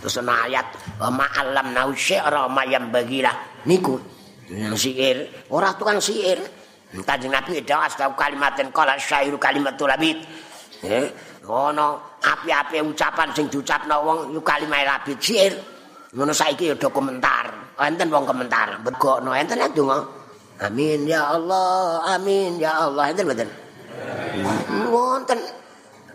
[0.06, 0.66] terus ana ayat
[1.02, 3.98] wa ma'alam nau syi'ra mayam bagilah niku
[4.46, 6.38] yang sihir ora tukang sihir
[7.02, 10.22] kanjeng nabi asdaq kalimatin qala syairu kalimatul labid
[10.84, 11.06] eh
[11.46, 15.54] ono api-api ucapan sing diucapno wong yu kalimah labid sihir.
[16.12, 17.52] Ngono saiki ya komentar.
[17.80, 20.04] Enten wong komentar begokno enten donga.
[20.60, 23.12] Amin ya Allah amin ya Allah.
[23.12, 23.48] Enten mboten
[24.90, 25.38] wonten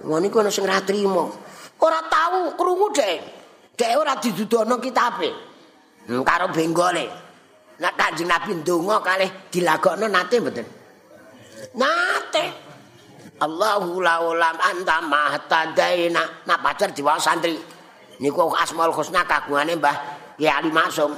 [0.06, 1.32] ngono iku ana sing ra trimo.
[1.82, 3.42] Ora tahu krungu deh
[3.82, 5.30] Dek ora didudono kitabe.
[6.06, 7.10] Hmm, karo benggole.
[7.82, 10.68] Nek Kanjeng Nabi ndonga kalih dilagokno nate mboten?
[11.74, 12.46] Nate.
[13.42, 16.46] Allahu la ulam anta mahtadaina.
[16.46, 17.58] Nak pacar diwao santri.
[18.22, 19.98] Niku Asmaul Husna kagungane Mbah
[20.38, 21.10] Ki Ali Masum.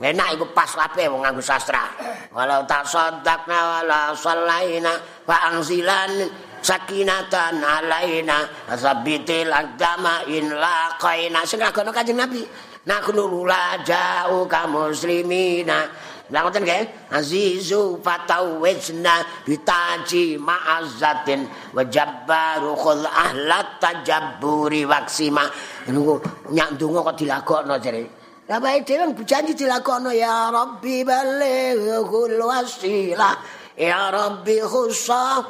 [0.00, 1.84] Enak iku pas kabeh wong nganggo sastra.
[2.32, 4.96] Walau tak sadaqna wala sallaina
[5.28, 6.24] fa angzilan
[6.64, 12.44] sakinatan alaina sabitil agama in laqaina sing agono kanjeng nabi
[12.88, 15.88] nakunu la ja'u ka muslimina
[16.30, 25.50] Lah ngoten nggih azizu fatawizna bitaji ma'azzatin wa jabbaru khul ahlat tajabburi waksima
[25.90, 26.22] niku
[26.54, 28.06] nyak ndonga kok dilagokno jare
[28.46, 33.30] Lah bae dhewe janji dilagokno ya rabbi balighul wasila
[33.74, 35.42] ya rabbi khussa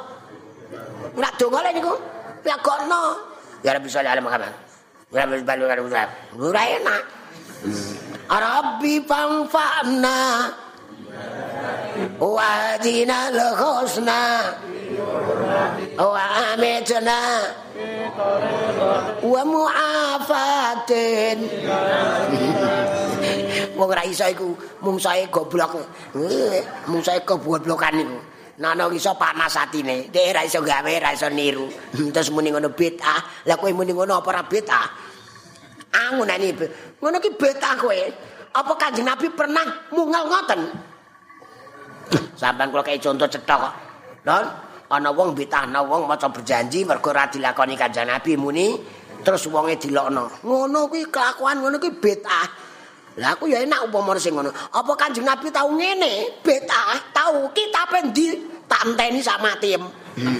[1.11, 1.93] Nak donga lek niku.
[2.47, 2.57] Ya
[3.77, 4.53] Rabbi sallallahu alaihi wasallam.
[5.11, 5.81] Ya Rabbi balu karo
[6.39, 7.03] Ora enak.
[8.31, 10.19] Rabbi pangfa'na.
[12.21, 14.53] Wa dina al-husna.
[15.97, 17.21] Wa amitna.
[19.21, 21.37] Wa mu'afatin.
[23.77, 24.53] Wong ra iso iku
[24.85, 25.81] mung sae goblok.
[26.89, 28.17] Mung sae keboblokan niku.
[28.61, 30.13] Nana iso panas atine.
[30.13, 31.65] Dek ora iso gawe, ora iso niru.
[32.13, 33.49] Terus muni ngono bid'ah.
[33.49, 34.85] Lah kowe muni ngono apa ora bid'ah?
[35.91, 36.53] Angun ani.
[37.01, 37.99] Ngono ki bid'ah kowe.
[38.51, 39.63] Apa Kanjeng Nabi pernah
[39.95, 40.90] mungal ngoten?
[42.39, 43.73] Sampeyan kula kaya contoh cetok kok.
[44.21, 44.45] Don,
[44.91, 48.77] ana wong bid'ahna wong maca berjanji mergo ora dilakoni Kanjeng Nabi muni
[49.21, 50.43] terus wonge dilokno.
[50.45, 52.47] Ngono kuwi kelakuan ngono kuwi bid'ah.
[53.19, 54.51] Lah aku ya enak upama sing ngono.
[54.51, 56.43] Apa Kanjeng Nabi tau ngene?
[56.43, 58.51] Bid'ah, tau kitabe ndi?
[58.71, 59.75] tak enteni sak mati.
[59.75, 60.39] Hmm.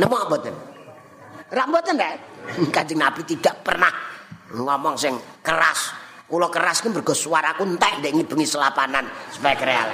[0.00, 0.56] Nemu apa ten?
[1.52, 2.16] Rambutan deh.
[2.74, 3.92] Kanjeng Nabi tidak pernah
[4.56, 5.12] ngomong sing
[5.44, 5.92] keras.
[6.24, 9.88] Kulo keras kan mergo suaraku entek ndek ngibengi selapanan supaya real.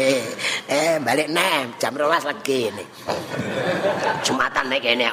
[0.68, 2.86] eh balik nih jam rolas lagi nih
[4.24, 5.12] jumatan nih kayaknya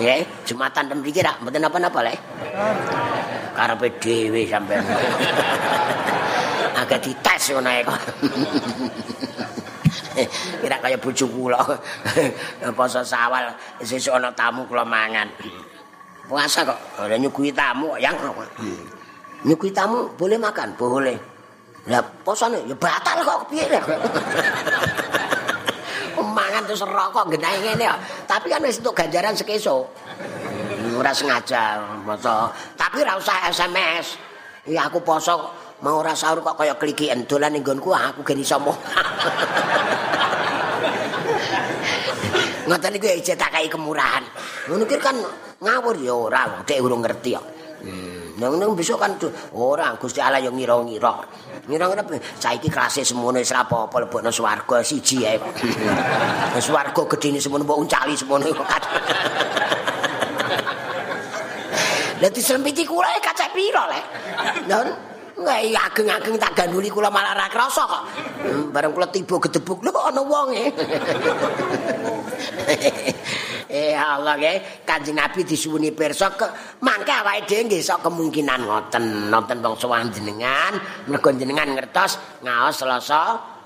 [0.00, 2.20] ya jumatan dan pikir ah mboten apa-apa lek.
[3.56, 4.84] Karepe dhewe sampean.
[6.84, 8.00] Agak dites ngono kok
[10.62, 11.60] kira kaya bojo kula
[12.78, 15.28] poso sawal sesuk ana tamu kula mangan
[16.26, 18.14] puasa kok ora nyuguhi tamu yang
[19.44, 21.16] nyuguhi tamu boleh makan boleh
[21.90, 23.66] lah posone ya batal kok piye
[26.32, 27.94] mangan terus rokok genahe ngene ya.
[28.24, 29.86] Tapi kan wis entuk ganjaran sekeso.
[30.96, 32.50] Ora sengaja poso.
[32.74, 34.18] Tapi ora usah SMS.
[34.66, 35.50] Ya aku poso
[35.82, 38.56] mau ora sahur kok kaya kliki endolan ning nggonku aku gen iso.
[42.62, 44.22] Ngoten iku ya cetak kemurahan.
[44.70, 45.18] Ngono kan
[45.58, 47.46] ngawur ya ora, dek urung ngerti kok.
[47.82, 49.18] Hmm, nang besok kan
[49.58, 51.18] ora Gusti Allah yo ngira-ngira.
[51.66, 52.06] Ngira-ngira
[52.38, 55.34] saiki kelas semono wis apa-apa lebokno swarga siji ae.
[56.62, 58.46] Swarga gedene semono mbok uncali semono.
[62.22, 64.00] Lah disempiti kula kacek piro le?
[64.70, 65.11] Nun
[65.42, 68.02] Nggak ageng-ageng tak ganduli kula malah ra krasa kok.
[68.46, 70.64] Hmm, bareng kula tiba gedebuk lho kok ana wonge.
[73.72, 76.30] eh Allah nggih, Kanjeng Nabi disuwuni pirsa
[76.80, 80.78] mangke awake dhewe nggih sok kemungkinan ngoten nonton wong sowan jenengan,
[81.10, 83.22] mergo jenengan ngertos ngaos Selasa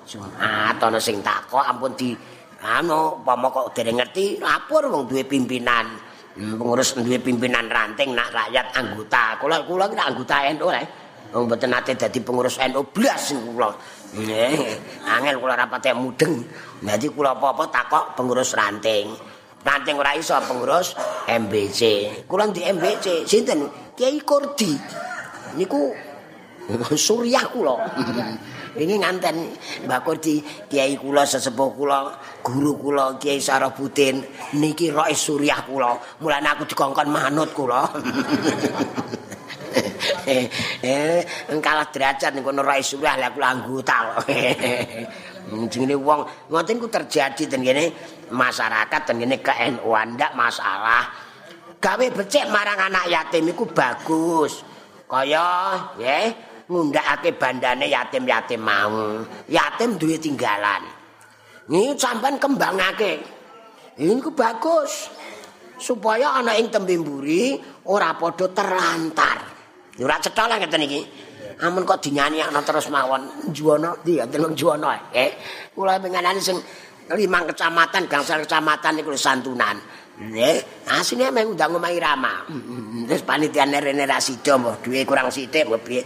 [0.06, 2.14] Jumat ana sing takok ampun di
[2.62, 5.86] anu upama kok dereng ngerti lapor wong duwe pimpinan.
[6.36, 9.40] Hmm, pengurus duwe pimpinan ranting nak rakyat anggota.
[9.40, 11.05] Kula kula anggota NU eh.
[11.34, 13.70] Wong mboten nate dadi pengurus NU blas kula.
[14.14, 14.58] Nggih,
[15.04, 16.44] angel kula rapate mudeng.
[16.82, 19.10] Dadi kula apa-apa takok pengurus ranting.
[19.66, 20.94] Ranting ora iso pengurus
[21.26, 21.80] MBC.
[22.30, 23.66] Kula di MBC sinten?
[23.96, 24.72] Kiai Kurdi.
[25.58, 25.90] Niku
[26.94, 27.74] Surya kula.
[28.76, 29.56] Ini nganten
[29.88, 32.12] Mbak Kurdi Kiai kula sesepuh kula,
[32.44, 34.20] guru kula Kiai Sarabutin
[34.60, 35.96] niki Rais Surya kula.
[36.20, 37.88] Mulane aku dikongkon manut kula.
[40.84, 41.20] eh
[41.60, 44.18] kalah derajat kono rais surah lah kula anggota kok.
[45.72, 46.20] Jenenge wong.
[46.50, 47.94] Ngoten ku terjadi ten kene
[48.32, 51.06] masyarakat ten kene ke NU ndak masalah.
[51.78, 54.64] Gawe becik marang anak yatim iku bagus.
[55.06, 56.26] Kaya nggih
[56.66, 59.22] ngundakake bandane yatim-yatim mau.
[59.46, 60.82] Yatim duwe tinggalan.
[61.70, 63.22] Ini sampean kembangake.
[63.94, 65.14] Ku bagus.
[65.76, 69.55] Supaya anak ing tembe mburi ora padha terlantar
[70.02, 71.00] Ora cetha lah ngeten iki.
[71.56, 75.32] Amun kok dinyanyiakno terus mawon juwana ndi ya deleng juwana eh.
[75.72, 76.60] Kula pengenane sing
[77.16, 79.80] limang kecamatan gangsal kecamatan niku santunan.
[80.16, 82.44] Nggih, asine mung ndang omahe Rama.
[83.08, 86.04] Terus panitiane rene ra sida mbah duwe kurang sithik mbah piye.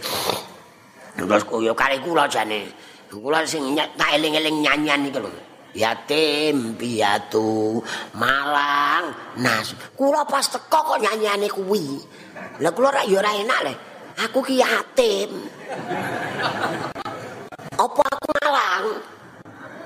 [1.15, 2.71] Terus koyo kali kula jane.
[3.11, 5.50] Kula sing tak eling-eling nyanyian iki lho.
[5.71, 7.79] Yatim piatu
[8.19, 9.71] Malang Nas.
[9.95, 11.95] Kula pas teko kok nyanyiane kuwi.
[12.59, 13.73] Lah kula ra ora enak le.
[14.27, 15.31] Aku ki yatim.
[17.79, 18.85] Apa aku malang?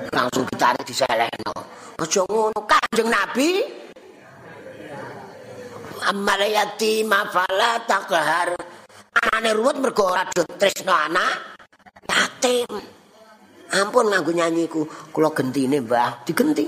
[0.09, 1.53] Langsung ditarik diselehno.
[2.01, 3.51] Aja ngono Kanjeng Nabi.
[6.09, 8.57] Amal yatim fala takhar.
[9.15, 11.33] Anane ruwet mergo ora tresno anak
[12.09, 12.94] yatim.
[13.75, 16.63] Ampun nganggo nyanyiku, kula gentine Mbah, digenti.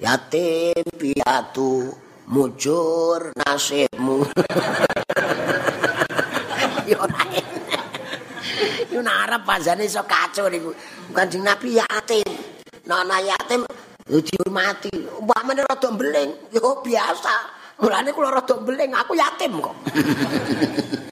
[0.00, 1.92] Yatim piatu
[2.32, 4.24] mujur nasibmu.
[6.88, 7.04] Yo.
[8.88, 10.72] Yo narep panjane iso kacau niku.
[11.12, 12.24] Kanjeng Nabi yatim.
[12.88, 13.68] Nana yatim
[14.08, 14.88] yo dihormati.
[15.20, 17.60] Umpamane rada mbeling, yo biasa.
[17.78, 19.76] Mulane kula rada mbeling, aku yatim kok.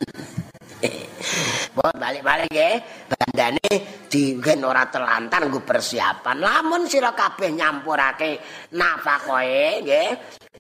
[1.81, 2.77] Buat balik-balik ya,
[3.09, 6.37] bandane digen ora terlantar nggo persiapan.
[6.37, 8.37] Lamun sira kabeh nyampurake
[8.77, 10.09] nafakoe nggih,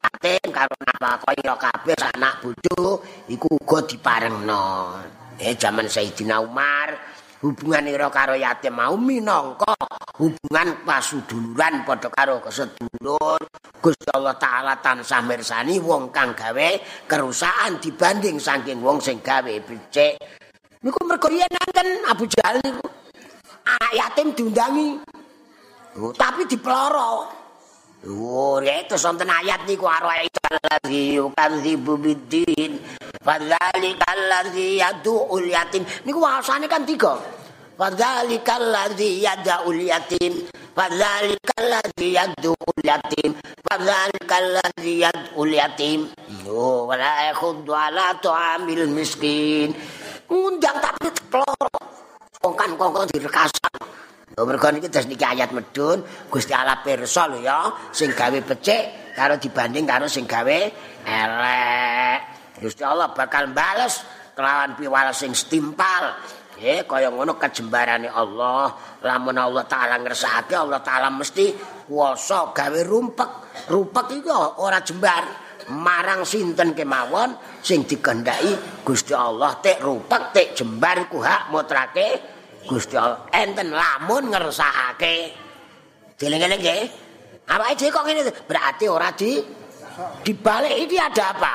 [0.00, 4.96] yatim karo nafakoe ira kabeh anak bojo iku uga diparengno.
[5.36, 6.88] Eh jaman Sayyidina Umar
[7.44, 9.76] hubungan ira karo yatim mau minangka
[10.16, 13.40] hubungan pasuduluran padha karo kesedulur
[13.76, 16.70] Gusti Allah taala tansah mirsani wong kang gawe
[17.08, 20.20] kerusakan dibanding saking wong sing gawe becik
[20.80, 21.52] niku mergo yen
[22.08, 22.84] Abu Jahal niku
[23.64, 24.88] anak yatim diundangi.
[26.00, 27.40] Oh, tapi dipeloro
[28.00, 32.80] Oh, ya itu sonten ayat niku arwaital ladzi yukadzibu biddin
[33.20, 35.84] fadzalikal ladzi yad'ul yatim.
[36.08, 37.20] Niku wasane kan tiga
[37.80, 40.44] fadzalikal ladzi yad'ul yatim.
[40.76, 43.30] Fadzalikal ladzi yad'ul yatim.
[43.64, 46.12] Fadzalikal ladzi yad'ul yatim.
[46.44, 49.72] Oh wala yakhuddu ala tu'amil miskin.
[50.28, 51.80] Undang tapi keloro
[52.44, 53.72] kongkan-kongkan direkasan
[54.38, 56.00] Oh, mergo niki terus niki ayat medun.
[56.30, 60.58] Gusti Allah pirsa lho ya sing gawe becik karo dibanding karo sing gawe
[61.04, 62.18] elek.
[62.62, 64.00] Gusti Allah bakal bales
[64.32, 66.14] kelawan piwales sing setimpal.
[66.60, 68.68] Eh kaya ngono kejembarane Allah.
[69.00, 71.56] Lamun Allah taala ngersake Allah taala mesti
[71.88, 73.30] kuwasa gawe rumpek.
[73.72, 75.24] Rumpek iku ora jembar
[75.72, 77.32] marang sinten kemawon
[77.64, 82.08] sing dikendhaki Gusti Allah tek rumpek tek jembar ku hak mutrake
[82.68, 85.16] Gusti Allah enten lamun ngersakake.
[86.20, 86.82] Dileng-eleng nggih.
[87.50, 89.40] Awake dhewe kok ngene berarti ora di
[90.20, 91.54] dibalik ini ada apa?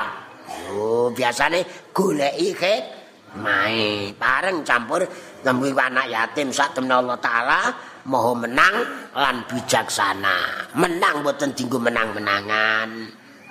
[0.74, 2.95] Oh, biasane goleki khit
[3.38, 5.04] mae bareng campur
[5.44, 7.60] nembe anak yatim sak temen Allah taala
[8.06, 8.74] maha menang
[9.14, 10.70] lan bijaksana.
[10.78, 12.88] Menang mboten dinggo menang-menangan.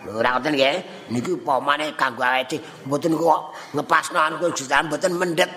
[0.05, 0.77] Ora ngoten nggih.
[1.11, 3.41] Niki pomane kanggo awake mboten kok
[3.75, 5.51] ngepasno anu jutaan mboten mendhet.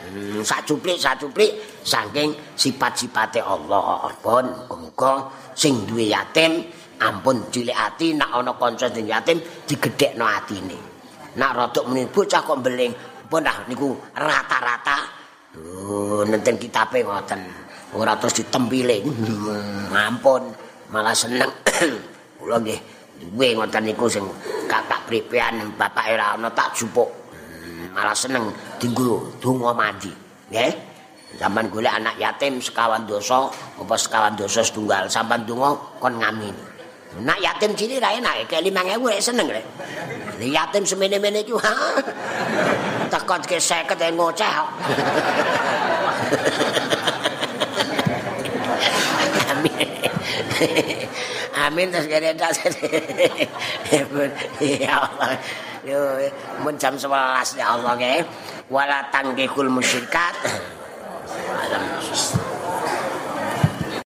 [0.00, 4.08] Hmm, sak cuplik sak cuplik saking sifat-sifate Allah.
[4.24, 6.64] Pun muga sing duwe yatim
[7.00, 10.78] ampun cilik ati nak ana kanca sing yatim digedhekno atine.
[11.30, 12.90] Nak rodok muni bocah kok beling,
[13.30, 15.06] pun dah niku rata-rata.
[15.54, 17.38] Oh, nenten kitabe ngoten.
[17.94, 19.06] Ora terus ditempile.
[19.94, 20.50] Ampun,
[20.90, 21.46] malah seneng.
[22.38, 22.78] Kula nggih
[23.22, 24.26] duwe ngoten niku sing
[24.66, 27.06] kakak pripean bapak ora ana tak jupuk.
[27.30, 28.50] Hmm, malah seneng
[28.82, 30.10] dinggo donga mandi.
[30.50, 30.90] Nggih.
[31.38, 33.46] Sampan golek anak yatim sekawan dosa
[33.78, 36.69] apa sekawan dosa setunggal sampan donga kon ngamin.
[37.18, 39.66] Nak yatim cilik ra enak, kek 5000 rek seneng rek.
[40.38, 41.58] Yatim semene-mene iki.
[43.10, 44.54] Tekon ke 50 ngoceh.
[51.60, 52.56] Amin terus kene tas.
[54.62, 55.34] Ya Allah.
[55.82, 55.98] Yo
[56.62, 58.22] mun jam 11 ya Allah nggih.
[58.70, 60.34] Wala tanggihul musyrikat.
[61.66, 61.82] Alam.